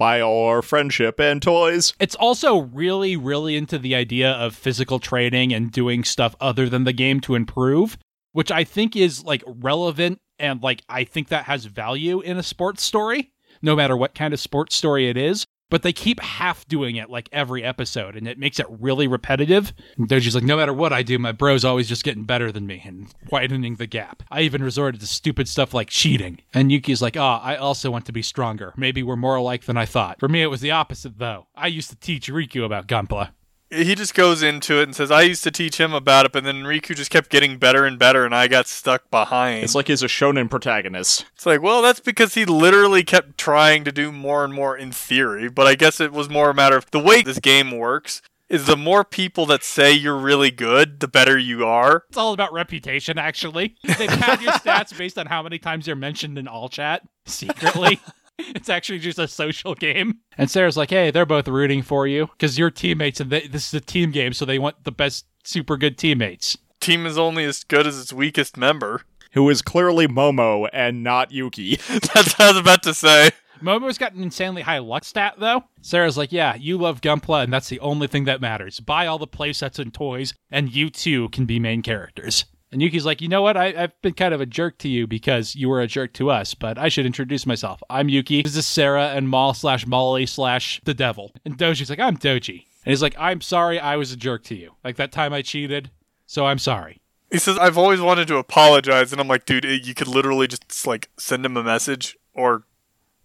[0.00, 1.92] All our friendship and toys.
[2.00, 6.84] It's also really, really into the idea of physical training and doing stuff other than
[6.84, 7.98] the game to improve,
[8.32, 12.42] which I think is like relevant and like I think that has value in a
[12.42, 15.44] sports story, no matter what kind of sports story it is.
[15.70, 19.72] But they keep half doing it like every episode, and it makes it really repetitive.
[19.96, 22.66] And Doji's like, no matter what I do, my bro's always just getting better than
[22.66, 24.22] me and widening the gap.
[24.30, 26.40] I even resorted to stupid stuff like cheating.
[26.52, 28.74] And Yuki's like, ah, I also want to be stronger.
[28.76, 30.20] Maybe we're more alike than I thought.
[30.20, 31.46] For me, it was the opposite, though.
[31.54, 33.30] I used to teach Riku about Gunpla.
[33.70, 36.44] He just goes into it and says, "I used to teach him about it, but
[36.44, 39.88] then Riku just kept getting better and better, and I got stuck behind." It's like
[39.88, 41.26] he's a shonen protagonist.
[41.34, 44.92] It's like, well, that's because he literally kept trying to do more and more in
[44.92, 48.22] theory, but I guess it was more a matter of the way this game works
[48.50, 52.02] is the more people that say you're really good, the better you are.
[52.08, 53.76] It's all about reputation, actually.
[53.84, 58.00] They count your stats based on how many times you're mentioned in all chat secretly.
[58.54, 60.20] it's actually just a social game.
[60.36, 63.68] And Sarah's like, hey, they're both rooting for you because you're teammates and they, this
[63.68, 66.56] is a team game, so they want the best super good teammates.
[66.80, 69.02] Team is only as good as its weakest member.
[69.32, 71.76] Who is clearly Momo and not Yuki.
[71.88, 73.30] That's what I was about to say.
[73.62, 75.64] Momo's got an insanely high luck stat, though.
[75.82, 78.80] Sarah's like, yeah, you love Gunpla, and that's the only thing that matters.
[78.80, 82.46] Buy all the playsets and toys, and you too can be main characters.
[82.72, 83.56] And Yuki's like, you know what?
[83.56, 86.30] I, have been kind of a jerk to you because you were a jerk to
[86.30, 87.82] us, but I should introduce myself.
[87.90, 88.42] I'm Yuki.
[88.42, 91.32] This is Sarah and Maul slash Molly slash the devil.
[91.44, 92.66] And Doji's like, I'm Doji.
[92.84, 94.76] And he's like, I'm sorry I was a jerk to you.
[94.84, 95.90] Like that time I cheated,
[96.26, 97.00] so I'm sorry.
[97.32, 99.10] He says, I've always wanted to apologize.
[99.10, 102.64] And I'm like, dude, you could literally just like send him a message or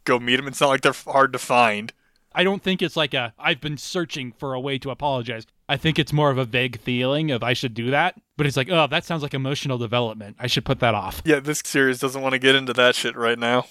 [0.05, 0.47] go meet him.
[0.47, 1.93] It's not like they're hard to find.
[2.33, 5.45] I don't think it's like a I've been searching for a way to apologize.
[5.67, 8.15] I think it's more of a vague feeling of I should do that.
[8.37, 10.35] But it's like, oh, that sounds like emotional development.
[10.39, 11.21] I should put that off.
[11.25, 13.65] Yeah, this series doesn't want to get into that shit right now.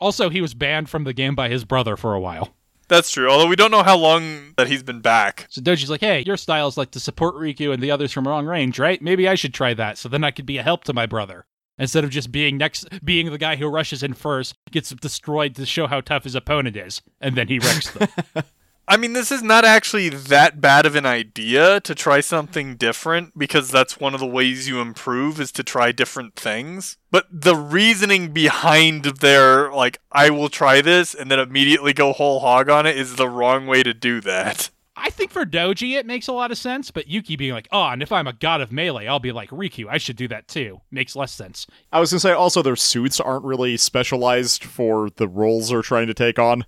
[0.00, 2.54] Also, he was banned from the game by his brother for a while.
[2.88, 5.46] That's true, although we don't know how long that he's been back.
[5.50, 8.24] So Doji's like, hey, your style is like to support Riku and the others from
[8.24, 9.00] long range, right?
[9.02, 11.44] Maybe I should try that so then I could be a help to my brother.
[11.78, 15.66] Instead of just being next, being the guy who rushes in first, gets destroyed to
[15.66, 18.08] show how tough his opponent is, and then he wrecks them.
[18.90, 23.38] I mean, this is not actually that bad of an idea to try something different
[23.38, 26.96] because that's one of the ways you improve is to try different things.
[27.10, 32.40] But the reasoning behind their, like, I will try this and then immediately go whole
[32.40, 34.70] hog on it is the wrong way to do that.
[34.96, 37.88] I think for Doji it makes a lot of sense, but Yuki being like, oh,
[37.88, 39.86] and if I'm a god of melee, I'll be like Riku.
[39.88, 40.80] I should do that too.
[40.90, 41.66] Makes less sense.
[41.92, 46.06] I was gonna say also their suits aren't really specialized for the roles they're trying
[46.06, 46.64] to take on.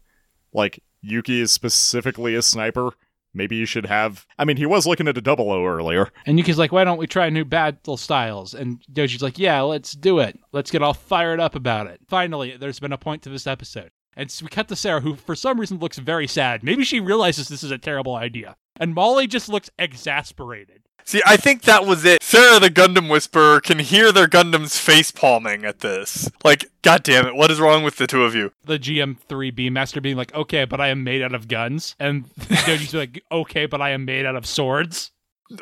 [0.52, 2.90] Like Yuki is specifically a sniper.
[3.32, 4.26] Maybe you should have.
[4.38, 6.10] I mean, he was looking at a double O earlier.
[6.26, 8.54] And Yuki's like, why don't we try new battle styles?
[8.54, 10.38] And Doji's like, yeah, let's do it.
[10.52, 12.00] Let's get all fired up about it.
[12.08, 13.90] Finally, there's been a point to this episode.
[14.16, 16.64] And so we cut to Sarah, who for some reason looks very sad.
[16.64, 18.56] Maybe she realizes this is a terrible idea.
[18.80, 20.82] And Molly just looks exasperated.
[21.11, 22.23] See, I think that was it.
[22.23, 26.31] Sarah the Gundam Whisperer can hear their Gundams face palming at this.
[26.44, 28.53] Like, god damn it, what is wrong with the two of you?
[28.64, 31.96] The GM3 Master being like, okay, but I am made out of guns.
[31.99, 35.11] And Doji's like, okay, but I am made out of swords.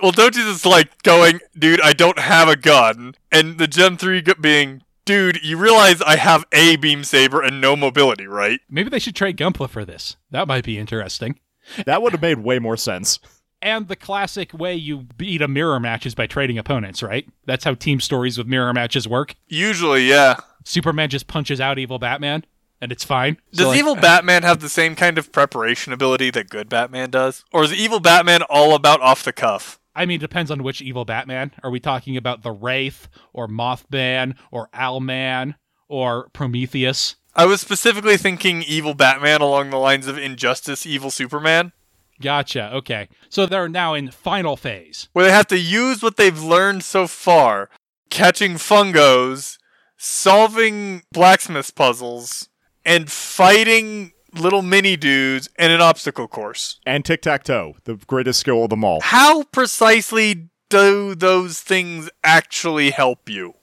[0.03, 3.15] Well, Doji's is like going, dude, I don't have a gun.
[3.33, 7.75] And the Gem 3 being, dude, you realize I have a beam saber and no
[7.75, 8.61] mobility, right?
[8.69, 10.19] Maybe they should trade Gunpla for this.
[10.31, 11.41] That might be interesting.
[11.87, 13.19] That would have made way more sense.
[13.61, 17.29] And the classic way you beat a mirror match is by trading opponents, right?
[17.45, 19.35] That's how team stories with mirror matches work.
[19.49, 20.37] Usually, yeah.
[20.65, 22.45] Superman just punches out evil Batman,
[22.81, 23.39] and it's fine.
[23.53, 27.11] Does So, like, evil Batman have the same kind of preparation ability that good Batman
[27.11, 27.45] does?
[27.53, 29.81] Or is evil Batman all about off the cuff?
[29.95, 31.51] I mean, it depends on which evil Batman.
[31.65, 35.57] Are we talking about the Wraith, or Mothman, or Owlman,
[35.89, 37.17] or Prometheus?
[37.35, 41.73] I was specifically thinking evil Batman along the lines of Injustice Evil Superman,
[42.21, 42.75] Gotcha.
[42.75, 43.09] Okay.
[43.29, 45.09] So they're now in final phase.
[45.13, 47.71] where they have to use what they've learned so far
[48.11, 49.59] catching fungos,
[49.97, 52.49] solving blacksmith puzzles,
[52.85, 56.81] and fighting little mini dudes in an obstacle course.
[56.87, 59.01] And tic tac toe, the greatest skill of them all.
[59.01, 63.55] How precisely do those things actually help you?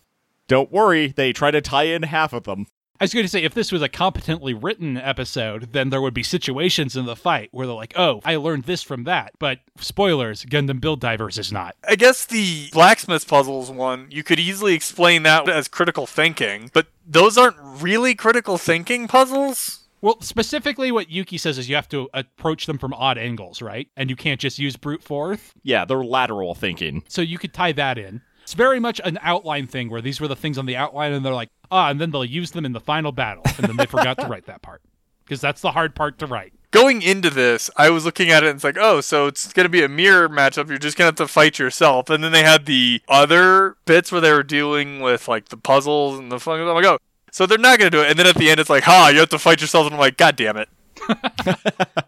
[0.48, 2.68] Don't worry, they try to tie in half of them.
[3.00, 6.14] I was going to say, if this was a competently written episode, then there would
[6.14, 9.34] be situations in the fight where they're like, oh, I learned this from that.
[9.38, 11.76] But spoilers, Gundam Build Divers is not.
[11.88, 16.88] I guess the blacksmith puzzles one, you could easily explain that as critical thinking, but
[17.06, 19.82] those aren't really critical thinking puzzles.
[20.02, 23.88] Well, specifically, what Yuki says is you have to approach them from odd angles, right?
[23.98, 25.52] And you can't just use brute force.
[25.64, 27.04] Yeah, they're lateral thinking.
[27.08, 28.22] So you could tie that in.
[28.44, 31.26] It's very much an outline thing where these were the things on the outline, and
[31.26, 33.44] they're like, ah, and then they'll use them in the final battle.
[33.58, 34.82] And then they forgot to write that part.
[35.24, 36.54] Because that's the hard part to write.
[36.72, 39.66] Going into this, I was looking at it and it's like, oh, so it's going
[39.66, 40.68] to be a mirror matchup.
[40.68, 42.10] You're just going to have to fight yourself.
[42.10, 46.20] And then they had the other bits where they were dealing with like the puzzles
[46.20, 46.60] and the fun.
[46.60, 47.00] I'm like, oh,
[47.32, 48.10] so they're not going to do it.
[48.10, 49.86] And then at the end, it's like, ha, you have to fight yourself.
[49.86, 50.70] And I'm like, god damn it.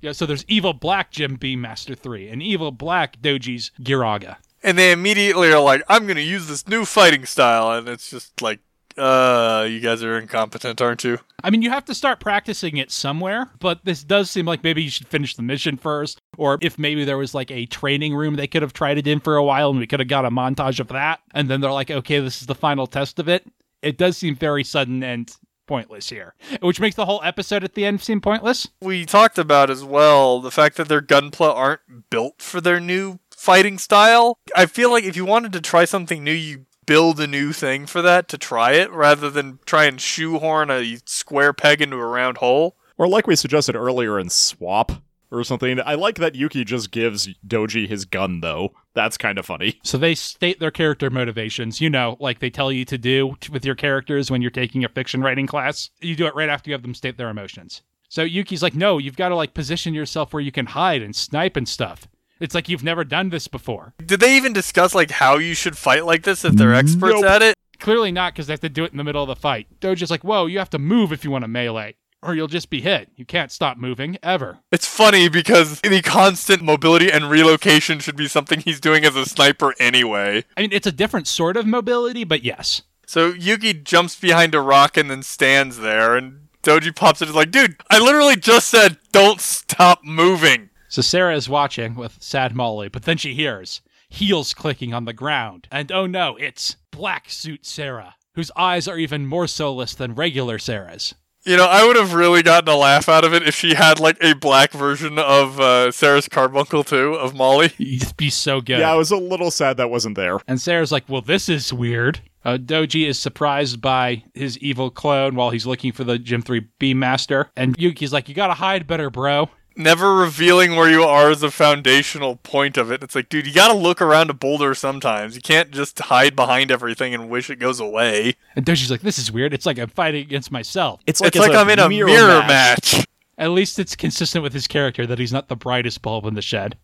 [0.00, 4.36] Yeah, so there's Evil Black Jim Beam Master 3 and Evil Black Doji's Giraga.
[4.62, 7.72] And they immediately are like, I'm going to use this new fighting style.
[7.72, 8.60] And it's just like,
[8.98, 11.18] uh, you guys are incompetent, aren't you?
[11.42, 14.82] I mean, you have to start practicing it somewhere, but this does seem like maybe
[14.82, 18.34] you should finish the mission first, or if maybe there was like a training room
[18.34, 20.30] they could have tried it in for a while and we could have got a
[20.30, 23.46] montage of that, and then they're like, okay, this is the final test of it.
[23.80, 25.34] It does seem very sudden and
[25.66, 28.68] pointless here, which makes the whole episode at the end seem pointless.
[28.82, 33.20] We talked about as well the fact that their gunpla aren't built for their new
[33.40, 34.38] fighting style.
[34.54, 37.86] I feel like if you wanted to try something new, you build a new thing
[37.86, 42.04] for that to try it rather than try and shoehorn a square peg into a
[42.04, 42.76] round hole.
[42.98, 44.92] Or like we suggested earlier in Swap
[45.30, 45.80] or something.
[45.80, 48.74] I like that Yuki just gives Doji his gun though.
[48.92, 49.80] That's kind of funny.
[49.84, 53.50] So they state their character motivations, you know, like they tell you to do t-
[53.50, 55.88] with your characters when you're taking a fiction writing class.
[56.00, 57.80] You do it right after you have them state their emotions.
[58.10, 61.16] So Yuki's like, no, you've got to like position yourself where you can hide and
[61.16, 62.06] snipe and stuff.
[62.40, 63.94] It's like you've never done this before.
[64.04, 67.24] Did they even discuss like how you should fight like this if they're experts Nope.
[67.24, 67.54] at it?
[67.78, 69.66] Clearly not because they have to do it in the middle of the fight.
[69.80, 72.68] Doji's like, whoa, you have to move if you want to melee, or you'll just
[72.70, 73.08] be hit.
[73.16, 74.58] You can't stop moving ever.
[74.72, 79.24] It's funny because the constant mobility and relocation should be something he's doing as a
[79.26, 80.44] sniper anyway.
[80.56, 82.82] I mean, it's a different sort of mobility, but yes.
[83.06, 87.30] So Yuki jumps behind a rock and then stands there, and Doji pops in and
[87.30, 90.69] is like, dude, I literally just said, don't stop moving.
[90.90, 95.12] So Sarah is watching with sad Molly, but then she hears heels clicking on the
[95.12, 95.68] ground.
[95.70, 100.58] And oh no, it's Black Suit Sarah, whose eyes are even more soulless than regular
[100.58, 101.14] Sarah's.
[101.44, 104.00] You know, I would have really gotten a laugh out of it if she had
[104.00, 107.72] like a black version of uh, Sarah's Carbuncle too, of Molly.
[107.78, 108.80] You'd be so good.
[108.80, 110.40] Yeah, I was a little sad that wasn't there.
[110.48, 112.20] And Sarah's like, well, this is weird.
[112.44, 116.66] Uh, Doji is surprised by his evil clone while he's looking for the Gym 3
[116.78, 117.48] Beam Master.
[117.56, 119.48] And Yuki's like, you gotta hide better, bro.
[119.80, 123.02] Never revealing where you are is a foundational point of it.
[123.02, 125.34] It's like, dude, you gotta look around a boulder sometimes.
[125.34, 128.36] You can't just hide behind everything and wish it goes away.
[128.54, 129.54] And Doji's like, this is weird.
[129.54, 131.00] It's like I'm fighting against myself.
[131.06, 133.06] It's like, it's like it's I'm in a mirror, match.
[133.38, 136.42] At least it's consistent with his character that he's not the brightest bulb in the
[136.42, 136.76] shed.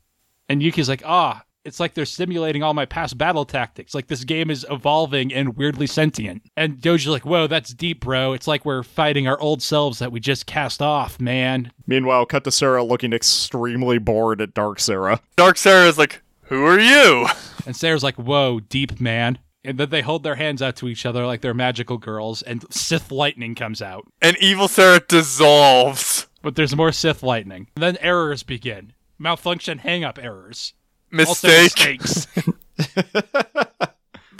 [0.48, 3.94] And Yuki's like, ah, it's like they're simulating all my past battle tactics.
[3.94, 6.42] Like this game is evolving and weirdly sentient.
[6.56, 8.32] And Doji's like, whoa, that's deep, bro.
[8.32, 11.72] It's like we're fighting our old selves that we just cast off, man.
[11.86, 15.20] Meanwhile, cut to Sarah looking extremely bored at Dark Sarah.
[15.36, 17.26] Dark Sarah is like, who are you?
[17.66, 19.38] And Sarah's like, whoa, deep, man.
[19.64, 22.64] And then they hold their hands out to each other like they're magical girls, and
[22.72, 24.06] Sith lightning comes out.
[24.22, 26.28] And evil Sarah dissolves.
[26.40, 27.66] But there's more Sith lightning.
[27.74, 28.92] And then errors begin.
[29.18, 30.74] Malfunction hang up errors.
[31.10, 32.00] Mistake.
[32.02, 32.26] mistakes.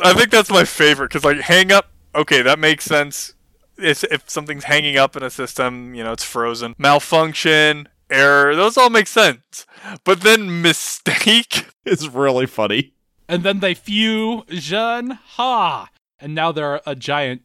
[0.00, 1.90] I think that's my favorite because like hang up.
[2.14, 3.35] Okay, that makes sense.
[3.79, 6.74] It's, if something's hanging up in a system, you know, it's frozen.
[6.79, 9.66] Malfunction, error, those all make sense.
[10.05, 11.66] But then mistake.
[11.88, 12.94] It's really funny.
[13.29, 15.88] and then they fusion ha.
[16.18, 17.42] And now they're a giant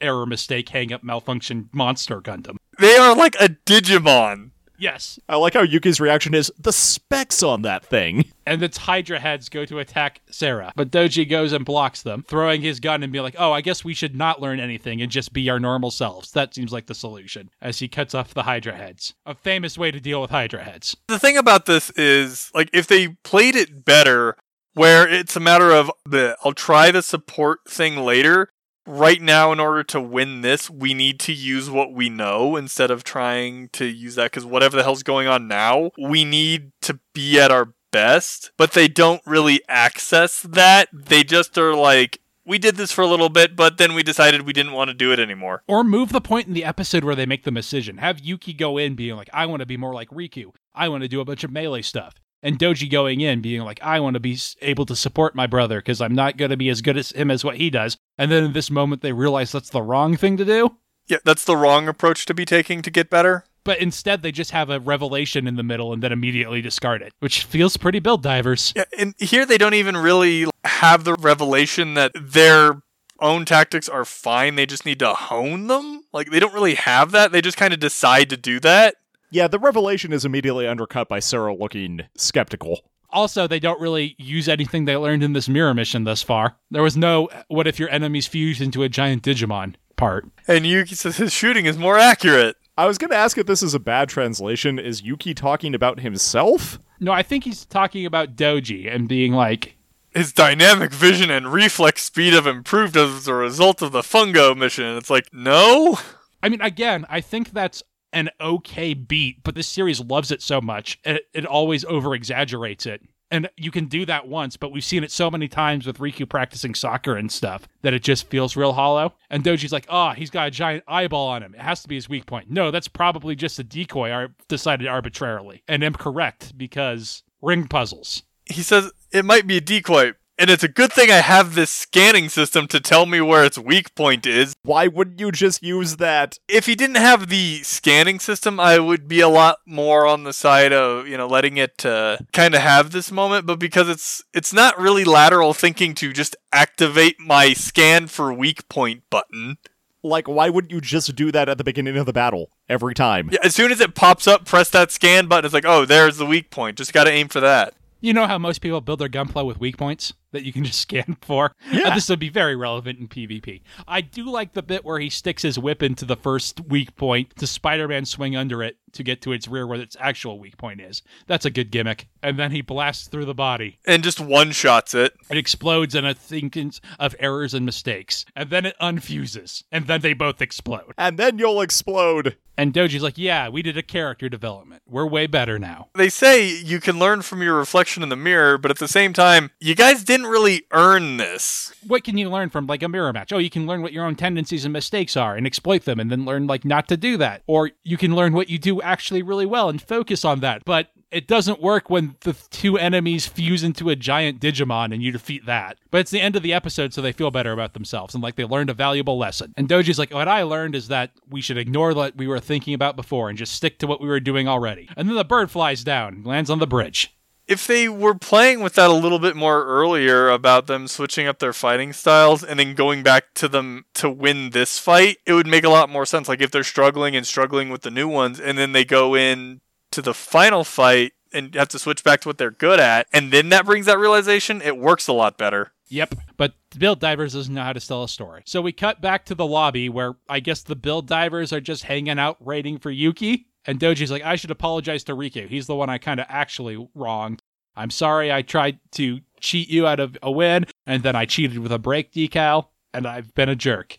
[0.00, 2.56] error mistake hang up malfunction monster Gundam.
[2.78, 4.51] They are like a Digimon.
[4.82, 5.20] Yes.
[5.28, 8.24] I like how Yuki's reaction is the specs on that thing.
[8.44, 10.72] And its Hydra heads go to attack Sarah.
[10.74, 13.84] But Doji goes and blocks them, throwing his gun and being like, oh, I guess
[13.84, 16.32] we should not learn anything and just be our normal selves.
[16.32, 17.50] That seems like the solution.
[17.60, 19.14] As he cuts off the Hydra heads.
[19.26, 20.96] A famous way to deal with Hydra heads.
[21.06, 24.36] The thing about this is like if they played it better,
[24.74, 28.48] where it's a matter of the I'll try the support thing later.
[28.86, 32.90] Right now, in order to win this, we need to use what we know instead
[32.90, 36.98] of trying to use that because whatever the hell's going on now, we need to
[37.14, 38.50] be at our best.
[38.56, 40.88] But they don't really access that.
[40.92, 44.42] They just are like, we did this for a little bit, but then we decided
[44.42, 45.62] we didn't want to do it anymore.
[45.68, 47.98] Or move the point in the episode where they make the decision.
[47.98, 50.46] Have Yuki go in being like, I want to be more like Riku.
[50.74, 52.14] I want to do a bunch of melee stuff.
[52.42, 55.78] And Doji going in, being like, I want to be able to support my brother
[55.78, 57.96] because I'm not going to be as good as him as what he does.
[58.18, 60.76] And then in this moment, they realize that's the wrong thing to do.
[61.06, 63.44] Yeah, that's the wrong approach to be taking to get better.
[63.64, 67.12] But instead, they just have a revelation in the middle and then immediately discard it,
[67.20, 68.72] which feels pretty build divers.
[68.74, 72.82] Yeah, and here they don't even really have the revelation that their
[73.20, 74.56] own tactics are fine.
[74.56, 76.02] They just need to hone them.
[76.12, 77.30] Like they don't really have that.
[77.30, 78.96] They just kind of decide to do that.
[79.32, 82.82] Yeah, the revelation is immediately undercut by Sarah looking skeptical.
[83.08, 86.56] Also, they don't really use anything they learned in this mirror mission thus far.
[86.70, 90.28] There was no what if your enemies fused into a giant Digimon part.
[90.46, 92.56] And Yuki says his shooting is more accurate.
[92.76, 94.78] I was going to ask if this is a bad translation.
[94.78, 96.78] Is Yuki talking about himself?
[97.00, 99.76] No, I think he's talking about Doji and being like,
[100.10, 104.94] His dynamic vision and reflex speed have improved as a result of the Fungo mission.
[104.98, 105.98] It's like, no?
[106.42, 110.60] I mean, again, I think that's an okay beat, but this series loves it so
[110.60, 113.02] much, it, it always over exaggerates it.
[113.30, 116.28] And you can do that once, but we've seen it so many times with Riku
[116.28, 119.14] practicing soccer and stuff that it just feels real hollow.
[119.30, 121.54] And Doji's like, oh, he's got a giant eyeball on him.
[121.54, 122.50] It has to be his weak point.
[122.50, 125.62] No, that's probably just a decoy I decided arbitrarily.
[125.66, 128.22] And am correct because ring puzzles.
[128.44, 130.12] He says it might be a decoy.
[130.42, 133.56] And it's a good thing I have this scanning system to tell me where its
[133.56, 134.56] weak point is.
[134.64, 136.36] Why wouldn't you just use that?
[136.48, 140.32] If he didn't have the scanning system, I would be a lot more on the
[140.32, 144.24] side of, you know, letting it uh, kind of have this moment, but because it's
[144.34, 149.58] it's not really lateral thinking to just activate my scan for weak point button.
[150.02, 153.28] Like, why wouldn't you just do that at the beginning of the battle every time?
[153.30, 155.44] Yeah, as soon as it pops up, press that scan button.
[155.44, 156.78] It's like, "Oh, there's the weak point.
[156.78, 159.60] Just got to aim for that." You know how most people build their gunpla with
[159.60, 161.52] weak points that you can just scan for?
[161.70, 161.88] Yeah.
[161.88, 163.62] Uh, this would be very relevant in PvP.
[163.86, 167.36] I do like the bit where he sticks his whip into the first weak point
[167.36, 170.56] to Spider Man swing under it to get to its rear where its actual weak
[170.56, 171.02] point is.
[171.26, 172.08] That's a good gimmick.
[172.22, 173.78] And then he blasts through the body.
[173.86, 175.14] And just one shots it.
[175.30, 178.24] It explodes in a thinkings of errors and mistakes.
[178.36, 179.64] And then it unfuses.
[179.72, 180.92] And then they both explode.
[180.98, 182.36] And then you'll explode.
[182.56, 184.82] And Doji's like, yeah, we did a character development.
[184.86, 185.88] We're way better now.
[185.94, 189.14] They say you can learn from your reflection in the mirror, but at the same
[189.14, 191.72] time, you guys didn't really earn this.
[191.86, 193.32] what can you learn from like a mirror match?
[193.32, 196.10] Oh, you can learn what your own tendencies and mistakes are and exploit them and
[196.10, 197.42] then learn like not to do that.
[197.46, 200.64] Or you can learn what you do actually really well and focus on that.
[200.64, 205.12] But it doesn't work when the two enemies fuse into a giant Digimon and you
[205.12, 205.78] defeat that.
[205.90, 208.36] But it's the end of the episode, so they feel better about themselves and like
[208.36, 209.52] they learned a valuable lesson.
[209.56, 212.72] And Doji's like, what I learned is that we should ignore what we were thinking
[212.72, 214.88] about before and just stick to what we were doing already.
[214.96, 217.14] And then the bird flies down, lands on the bridge.
[217.48, 221.38] If they were playing with that a little bit more earlier about them switching up
[221.38, 225.46] their fighting styles and then going back to them to win this fight, it would
[225.46, 226.28] make a lot more sense.
[226.28, 229.60] Like if they're struggling and struggling with the new ones and then they go in
[229.90, 233.32] to the final fight and have to switch back to what they're good at, and
[233.32, 235.72] then that brings that realization, it works a lot better.
[235.88, 236.14] Yep.
[236.36, 238.42] But Build Divers doesn't know how to tell a story.
[238.46, 241.84] So we cut back to the lobby where I guess the Build Divers are just
[241.84, 243.48] hanging out waiting for Yuki.
[243.66, 245.48] And Doji's like, I should apologize to Riku.
[245.48, 247.42] He's the one I kind of actually wronged.
[247.76, 251.58] I'm sorry I tried to cheat you out of a win, and then I cheated
[251.58, 253.98] with a brake decal, and I've been a jerk.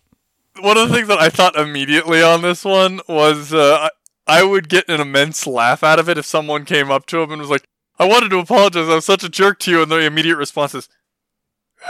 [0.60, 3.90] One of the things that I thought immediately on this one was uh, I
[4.26, 7.32] I would get an immense laugh out of it if someone came up to him
[7.32, 7.68] and was like,
[8.00, 8.88] I wanted to apologize.
[8.88, 9.82] I was such a jerk to you.
[9.82, 10.90] And the immediate response is,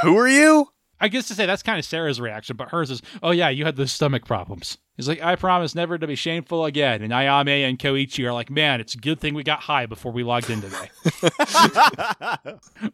[0.01, 0.69] Who are you?
[0.99, 3.65] I guess to say that's kind of Sarah's reaction, but hers is, oh yeah, you
[3.65, 4.77] had the stomach problems.
[4.95, 7.01] He's like, I promise never to be shameful again.
[7.01, 10.11] And Ayame and Koichi are like, man, it's a good thing we got high before
[10.11, 10.89] we logged in today.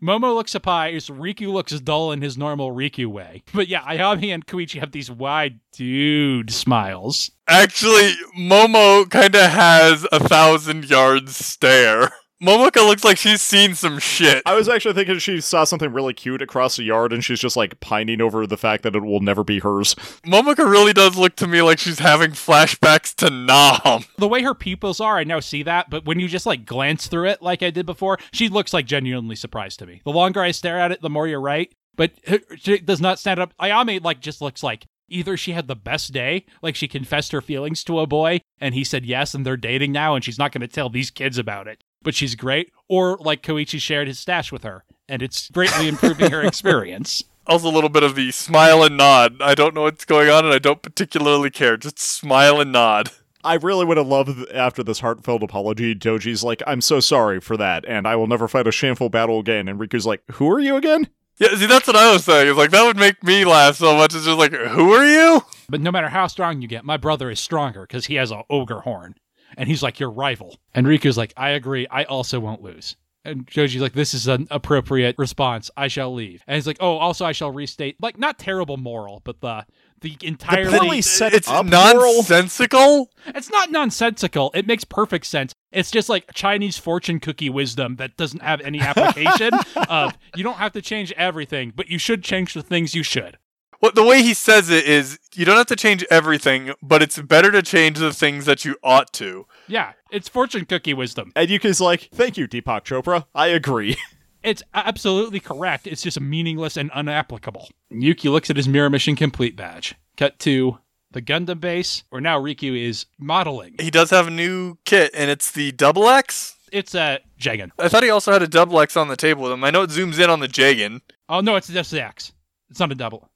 [0.02, 1.10] Momo looks surprised.
[1.10, 3.43] Riku looks dull in his normal Riku way.
[3.54, 7.32] But yeah, Ayame and Koichi have these wide dude smiles.
[7.50, 12.12] Actually, Momo kind of has a thousand yard stare.
[12.42, 14.42] Momoka looks like she's seen some shit.
[14.46, 17.58] I was actually thinking she saw something really cute across the yard and she's just
[17.58, 19.94] like pining over the fact that it will never be hers.
[20.26, 24.06] Momoka really does look to me like she's having flashbacks to Nam.
[24.18, 27.08] The way her pupils are, I now see that, but when you just like glance
[27.08, 30.02] through it like I did before, she looks like genuinely surprised to me.
[30.06, 31.74] The longer I stare at it, the more you're right.
[31.98, 32.14] But
[32.56, 33.54] she does not stand up.
[33.60, 37.42] Ayame like just looks like either she had the best day, like she confessed her
[37.42, 40.54] feelings to a boy and he said yes and they're dating now and she's not
[40.54, 44.20] going to tell these kids about it, but she's great, or like Koichi shared his
[44.20, 47.24] stash with her and it's greatly improving her experience.
[47.47, 49.41] Also, a little bit of the smile and nod.
[49.41, 51.78] I don't know what's going on and I don't particularly care.
[51.78, 53.10] Just smile and nod.
[53.43, 57.58] I really would have loved after this heartfelt apology, Doji's like, I'm so sorry for
[57.58, 59.68] that, and I will never fight a shameful battle again.
[59.68, 61.08] And Riku's like, Who are you again?
[61.39, 62.50] Yeah, see, that's what I was saying.
[62.50, 64.14] It's like, that would make me laugh so much.
[64.14, 65.41] It's just like, who are you?
[65.70, 68.43] But no matter how strong you get, my brother is stronger because he has an
[68.52, 69.16] ogre horn.
[69.58, 70.58] And he's like your rival.
[70.74, 72.95] And Riku's like, I agree, I also won't lose.
[73.26, 75.70] And Doji's like, this is an appropriate response.
[75.76, 76.41] I shall leave.
[76.47, 79.66] And he's like, oh, also I shall restate, like, not terrible moral, but the
[80.02, 80.78] the entirely.
[80.80, 83.10] poorly set it's up moral- nonsensical.
[83.28, 84.52] It's not nonsensical.
[84.54, 85.54] It makes perfect sense.
[85.72, 89.52] It's just like Chinese fortune cookie wisdom that doesn't have any application.
[89.89, 93.38] of you don't have to change everything, but you should change the things you should.
[93.82, 97.19] Well, the way he says it is, you don't have to change everything, but it's
[97.19, 99.45] better to change the things that you ought to.
[99.67, 101.32] Yeah, it's fortune cookie wisdom.
[101.36, 103.25] And Yuki's like, thank you, Deepak Chopra.
[103.34, 103.97] I agree.
[104.41, 105.86] It's absolutely correct.
[105.86, 107.67] It's just meaningless and unapplicable.
[107.89, 109.95] Yuki looks at his Mirror Mission Complete badge.
[110.15, 110.77] Cut to
[111.11, 113.75] the Gundam base, where now Riku is modeling.
[113.80, 116.55] He does have a new kit, and it's the double X.
[116.71, 117.71] It's a Jegan.
[117.80, 119.63] I thought he also had a double X on the table with him.
[119.63, 121.01] I know it zooms in on the Jegan.
[121.27, 122.32] Oh no, it's just the X.
[122.69, 123.28] It's not a double.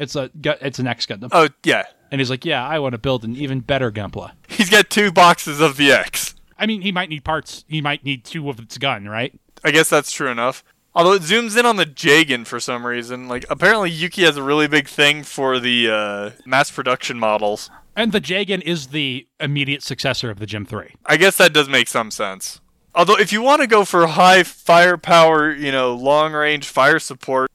[0.00, 1.28] It's a it's an X Gundam.
[1.30, 4.32] Oh yeah, And he's like, yeah, I want to build an even better Gunpla.
[4.48, 6.34] he's got two boxes of the X.
[6.58, 7.64] I mean, he might need parts.
[7.68, 9.38] He might need two of its gun, right?
[9.62, 10.64] I guess that's true enough.
[10.94, 13.28] Although it zooms in on the Jegan for some reason.
[13.28, 17.70] Like apparently Yuki has a really big thing for the uh, mass production models.
[17.94, 20.94] And the Jegan is the immediate successor of the Gym 3.
[21.06, 22.60] I guess that does make some sense.
[22.94, 27.49] Although if you want to go for high firepower, you know, long range fire support,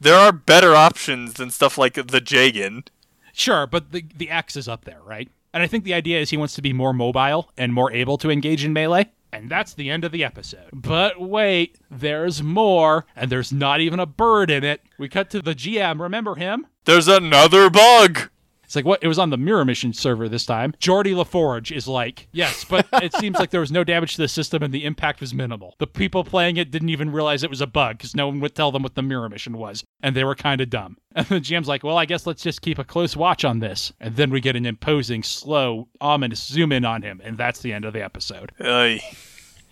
[0.00, 2.84] there are better options than stuff like the Jegan.
[3.32, 5.28] Sure, but the, the X is up there, right?
[5.52, 8.18] And I think the idea is he wants to be more mobile and more able
[8.18, 9.10] to engage in melee.
[9.32, 10.70] And that's the end of the episode.
[10.72, 14.82] But wait, there's more, and there's not even a bird in it.
[14.98, 16.66] We cut to the GM, remember him?
[16.84, 18.30] There's another bug.
[18.70, 20.74] It's like what it was on the Mirror Mission server this time.
[20.78, 24.22] Geordi La Forge is like, yes, but it seems like there was no damage to
[24.22, 25.74] the system and the impact was minimal.
[25.78, 28.54] The people playing it didn't even realize it was a bug because no one would
[28.54, 30.96] tell them what the Mirror Mission was, and they were kind of dumb.
[31.16, 33.92] And the GM's like, well, I guess let's just keep a close watch on this.
[33.98, 37.72] And then we get an imposing, slow, ominous zoom in on him, and that's the
[37.72, 38.52] end of the episode.
[38.60, 39.00] Ay.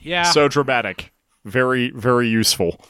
[0.01, 0.25] Yeah.
[0.25, 1.13] So dramatic.
[1.45, 2.81] Very, very useful.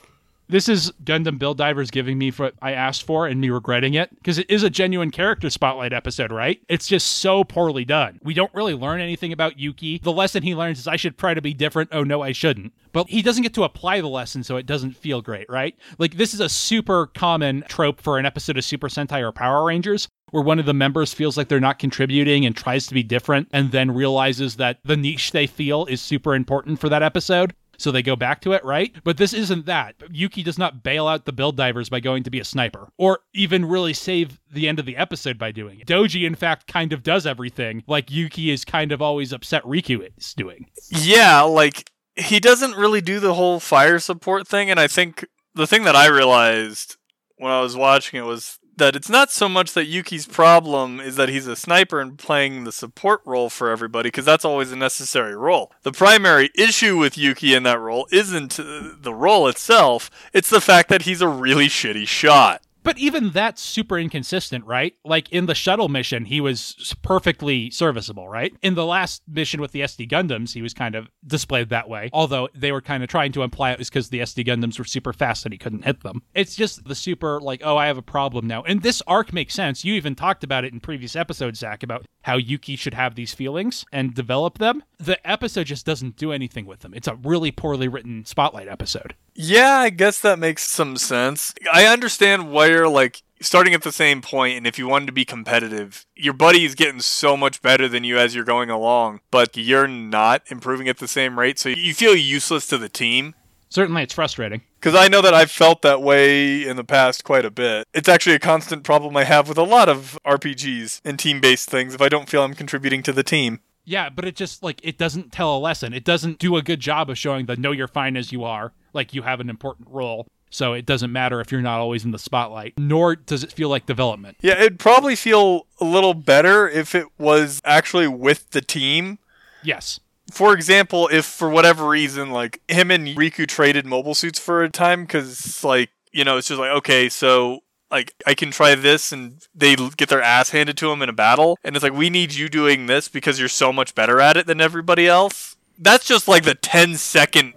[0.49, 4.15] This is Gundam Build Divers giving me what I asked for and me regretting it
[4.17, 6.61] because it is a genuine character spotlight episode, right?
[6.69, 8.19] It's just so poorly done.
[8.23, 9.99] We don't really learn anything about Yuki.
[9.99, 11.91] The lesson he learns is I should try to be different.
[11.93, 12.73] Oh no, I shouldn't.
[12.93, 15.77] But he doesn't get to apply the lesson, so it doesn't feel great, right?
[15.99, 19.65] Like this is a super common trope for an episode of Super Sentai or Power
[19.65, 20.09] Rangers.
[20.31, 23.49] Where one of the members feels like they're not contributing and tries to be different,
[23.51, 27.91] and then realizes that the niche they feel is super important for that episode so
[27.91, 28.95] they go back to it, right?
[29.05, 29.95] But this isn't that.
[30.11, 33.21] Yuki does not bail out the build divers by going to be a sniper, or
[33.33, 35.87] even really save the end of the episode by doing it.
[35.87, 40.09] Doji, in fact, kind of does everything, like Yuki is kind of always upset Riku
[40.17, 40.67] is doing.
[40.91, 45.25] Yeah, like he doesn't really do the whole fire support thing, and I think
[45.55, 46.97] the thing that I realized
[47.37, 51.17] when I was watching it was that it's not so much that Yuki's problem is
[51.17, 54.77] that he's a sniper and playing the support role for everybody, because that's always a
[54.77, 55.71] necessary role.
[55.83, 60.61] The primary issue with Yuki in that role isn't uh, the role itself, it's the
[60.61, 62.63] fact that he's a really shitty shot.
[62.89, 64.95] But even that's super inconsistent, right?
[65.05, 68.57] Like in the shuttle mission, he was perfectly serviceable, right?
[68.63, 72.09] In the last mission with the SD Gundams, he was kind of displayed that way.
[72.15, 74.87] Although they were kind of trying to imply it was because the SD Gundams were
[74.87, 76.23] super fast and he couldn't hit them.
[76.35, 78.63] It's just the super, like, oh, I have a problem now.
[78.63, 79.85] And this arc makes sense.
[79.85, 83.35] You even talked about it in previous episodes, Zach, about how Yuki should have these
[83.35, 84.83] feelings and develop them.
[84.99, 86.95] The episode just doesn't do anything with them.
[86.95, 89.15] It's a really poorly written spotlight episode.
[89.35, 91.55] Yeah, I guess that makes some sense.
[91.73, 95.25] I understand why like starting at the same point, and if you wanted to be
[95.25, 99.57] competitive, your buddy is getting so much better than you as you're going along, but
[99.57, 103.35] you're not improving at the same rate, so you feel useless to the team.
[103.71, 104.63] Certainly, it's frustrating.
[104.81, 107.87] Because I know that I've felt that way in the past quite a bit.
[107.93, 111.69] It's actually a constant problem I have with a lot of RPGs and team based
[111.69, 113.61] things if I don't feel I'm contributing to the team.
[113.85, 115.95] Yeah, but it just like it doesn't tell a lesson.
[115.95, 118.73] It doesn't do a good job of showing the know you're fine as you are,
[118.93, 120.27] like you have an important role.
[120.51, 123.69] So it doesn't matter if you're not always in the spotlight, nor does it feel
[123.69, 124.37] like development.
[124.41, 129.19] Yeah, it'd probably feel a little better if it was actually with the team
[129.63, 130.01] Yes.
[130.33, 134.71] for example, if for whatever reason, like him and Riku traded mobile suits for a
[134.71, 139.13] time, because like you know, it's just like okay, so like I can try this,
[139.13, 142.09] and they get their ass handed to them in a battle, and it's like we
[142.11, 145.57] need you doing this because you're so much better at it than everybody else.
[145.79, 147.55] That's just like the 10 second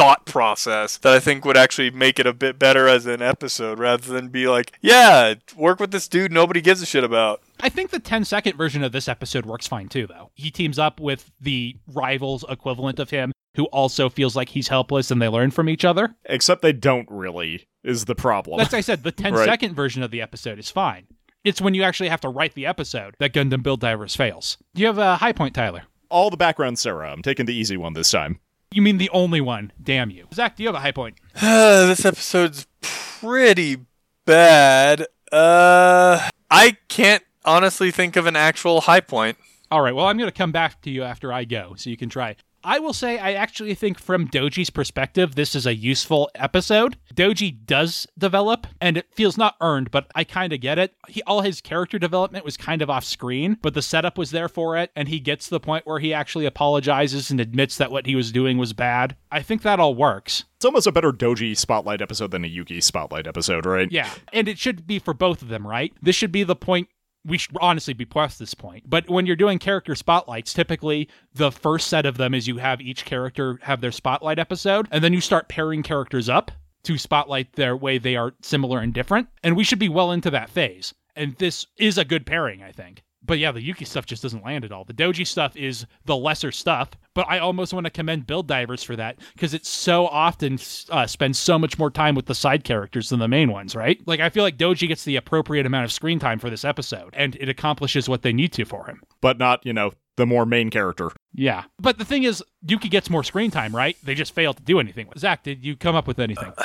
[0.00, 3.78] thought process that I think would actually make it a bit better as an episode
[3.78, 7.42] rather than be like, yeah, work with this dude nobody gives a shit about.
[7.60, 10.30] I think the 10 second version of this episode works fine too, though.
[10.34, 15.10] He teams up with the rivals equivalent of him, who also feels like he's helpless
[15.10, 16.14] and they learn from each other.
[16.24, 18.56] Except they don't really, is the problem.
[18.58, 19.44] That's I said, the 10 Right.
[19.44, 21.06] second version of the episode is fine.
[21.44, 24.56] It's when you actually have to write the episode that Gundam Build Divers fails.
[24.74, 25.82] Do you have a high point, Tyler?
[26.10, 27.12] All the background Sarah.
[27.12, 28.40] I'm taking the easy one this time.
[28.72, 29.72] You mean the only one?
[29.82, 30.28] Damn you.
[30.32, 31.16] Zach, do you have a high point?
[31.34, 33.78] this episode's pretty
[34.24, 35.08] bad.
[35.32, 39.38] Uh, I can't honestly think of an actual high point.
[39.72, 41.96] All right, well, I'm going to come back to you after I go, so you
[41.96, 42.36] can try.
[42.62, 46.96] I will say, I actually think from Doji's perspective, this is a useful episode.
[47.14, 50.94] Doji does develop, and it feels not earned, but I kind of get it.
[51.08, 54.48] He, all his character development was kind of off screen, but the setup was there
[54.48, 57.90] for it, and he gets to the point where he actually apologizes and admits that
[57.90, 59.16] what he was doing was bad.
[59.32, 60.44] I think that all works.
[60.56, 63.90] It's almost a better Doji spotlight episode than a Yuki spotlight episode, right?
[63.90, 65.92] Yeah, and it should be for both of them, right?
[66.02, 66.88] This should be the point
[67.24, 68.88] we should honestly be past this point.
[68.88, 72.80] But when you're doing character spotlights, typically the first set of them is you have
[72.80, 76.50] each character have their spotlight episode, and then you start pairing characters up
[76.84, 79.28] to spotlight their way they are similar and different.
[79.42, 80.94] And we should be well into that phase.
[81.14, 83.02] And this is a good pairing, I think.
[83.22, 84.84] But yeah, the Yuki stuff just doesn't land at all.
[84.84, 88.82] The Doji stuff is the lesser stuff, but I almost want to commend Build Divers
[88.82, 90.58] for that because it so often
[90.88, 94.00] uh, spends so much more time with the side characters than the main ones, right?
[94.06, 97.10] Like, I feel like Doji gets the appropriate amount of screen time for this episode,
[97.12, 99.02] and it accomplishes what they need to for him.
[99.20, 101.10] But not, you know, the more main character.
[101.32, 101.64] Yeah.
[101.78, 103.96] But the thing is, Yuki gets more screen time, right?
[104.02, 105.08] They just fail to do anything.
[105.16, 106.52] Zach, did you come up with anything?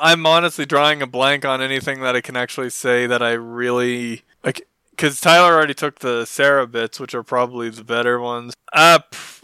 [0.00, 4.10] I'm honestly drawing a blank on anything that I can actually say that I really
[4.16, 4.24] like.
[4.96, 8.54] Because Tyler already took the Sarah bits, which are probably the better ones.
[8.72, 9.00] Uh,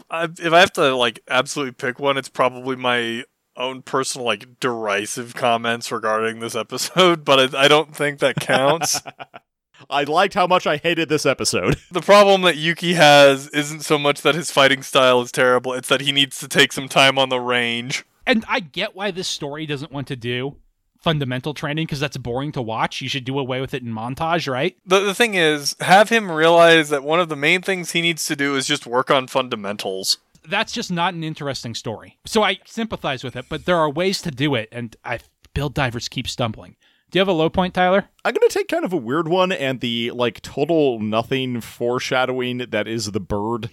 [0.09, 3.23] I, if I have to like absolutely pick one, it's probably my
[3.57, 9.01] own personal like derisive comments regarding this episode, but I, I don't think that counts.
[9.89, 11.75] I liked how much I hated this episode.
[11.91, 15.89] the problem that Yuki has isn't so much that his fighting style is terrible; it's
[15.89, 18.05] that he needs to take some time on the range.
[18.25, 20.57] And I get why this story doesn't want to do
[21.01, 23.01] fundamental training because that's boring to watch.
[23.01, 24.77] You should do away with it in montage, right?
[24.85, 28.25] The, the thing is, have him realize that one of the main things he needs
[28.27, 30.17] to do is just work on fundamentals.
[30.47, 32.17] That's just not an interesting story.
[32.25, 35.19] So I sympathize with it, but there are ways to do it, and I
[35.53, 36.75] Build Divers keep stumbling.
[37.09, 38.07] Do you have a low point, Tyler?
[38.23, 42.59] I'm going to take kind of a weird one and the like total nothing foreshadowing
[42.59, 43.69] that is the bird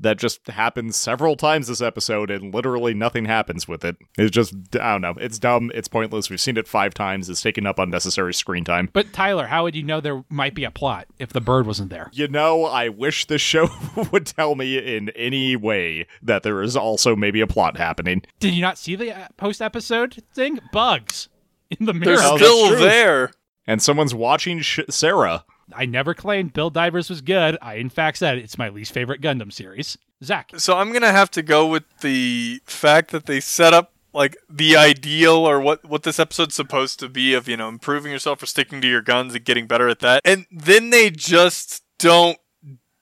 [0.00, 3.96] that just happens several times this episode and literally nothing happens with it.
[4.16, 5.14] It's just, I don't know.
[5.20, 5.72] It's dumb.
[5.74, 6.30] It's pointless.
[6.30, 7.28] We've seen it five times.
[7.28, 8.90] It's taking up unnecessary screen time.
[8.92, 11.90] But Tyler, how would you know there might be a plot if the bird wasn't
[11.90, 12.10] there?
[12.12, 13.68] You know, I wish this show
[14.12, 18.22] would tell me in any way that there is also maybe a plot happening.
[18.38, 20.60] Did you not see the uh, post episode thing?
[20.72, 21.28] Bugs
[21.70, 22.16] in the mirror.
[22.18, 22.78] They're Oh, still true.
[22.78, 23.30] there.
[23.66, 25.44] And someone's watching sh- Sarah.
[25.74, 27.58] I never claimed Build Divers was good.
[27.60, 29.98] I, in fact, said it's my least favorite Gundam series.
[30.22, 34.36] Zach, So I'm gonna have to go with the fact that they set up like
[34.50, 38.42] the ideal or what what this episode's supposed to be of you know improving yourself
[38.42, 42.38] or sticking to your guns and getting better at that, and then they just don't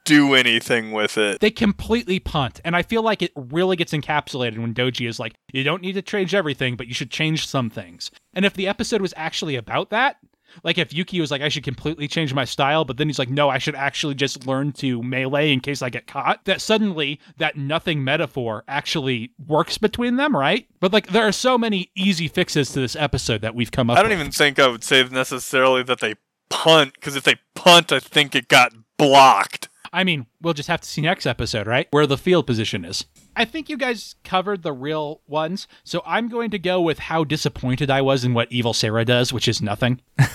[0.04, 1.40] do anything with it.
[1.40, 2.60] they completely punt.
[2.64, 5.94] And I feel like it really gets encapsulated when Doji is like, you don't need
[5.94, 8.12] to change everything, but you should change some things.
[8.32, 10.18] And if the episode was actually about that,
[10.62, 13.28] like if Yuki was like, I should completely change my style, but then he's like,
[13.28, 17.20] no, I should actually just learn to melee in case I get caught, that suddenly
[17.38, 20.66] that nothing metaphor actually works between them, right?
[20.80, 23.98] But like there are so many easy fixes to this episode that we've come up
[23.98, 24.20] I don't with.
[24.20, 26.14] even think I would say necessarily that they
[26.48, 29.68] punt because if they punt, I think it got blocked.
[29.96, 31.88] I mean, we'll just have to see next episode, right?
[31.90, 33.06] Where the field position is.
[33.34, 37.24] I think you guys covered the real ones, so I'm going to go with how
[37.24, 40.02] disappointed I was in what Evil Sarah does, which is nothing.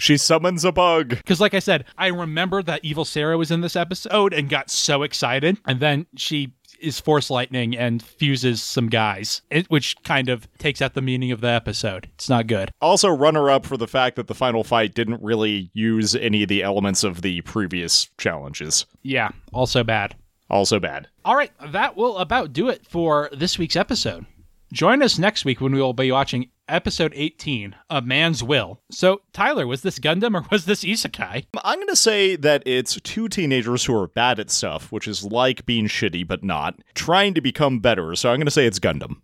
[0.00, 1.08] She summons a bug.
[1.08, 4.70] Because, like I said, I remember that Evil Sarah was in this episode and got
[4.70, 10.28] so excited, and then she is Force Lightning and fuses some guys, it, which kind
[10.28, 12.08] of takes out the meaning of the episode.
[12.14, 12.70] It's not good.
[12.80, 16.48] Also, runner up for the fact that the final fight didn't really use any of
[16.48, 18.86] the elements of the previous challenges.
[19.02, 20.16] Yeah, also bad.
[20.50, 21.08] Also bad.
[21.24, 24.26] All right, that will about do it for this week's episode.
[24.72, 28.80] Join us next week when we will be watching episode 18, A Man's Will.
[28.90, 31.46] So, Tyler, was this Gundam or was this Isekai?
[31.64, 35.24] I'm going to say that it's two teenagers who are bad at stuff, which is
[35.24, 38.14] like being shitty but not, trying to become better.
[38.14, 39.16] So I'm going to say it's Gundam.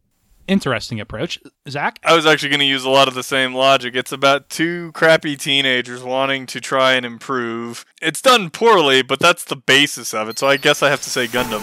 [0.47, 1.41] Interesting approach.
[1.69, 1.99] Zach?
[2.05, 3.95] I was actually going to use a lot of the same logic.
[3.97, 7.87] It's about two crappy teenagers wanting to try and improve.
[8.03, 11.11] It's done poorly, but that's the basis of it, so I guess I have to
[11.11, 11.63] say Gundam.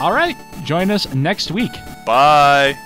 [0.00, 1.72] All right, join us next week.
[2.06, 2.78] Bye.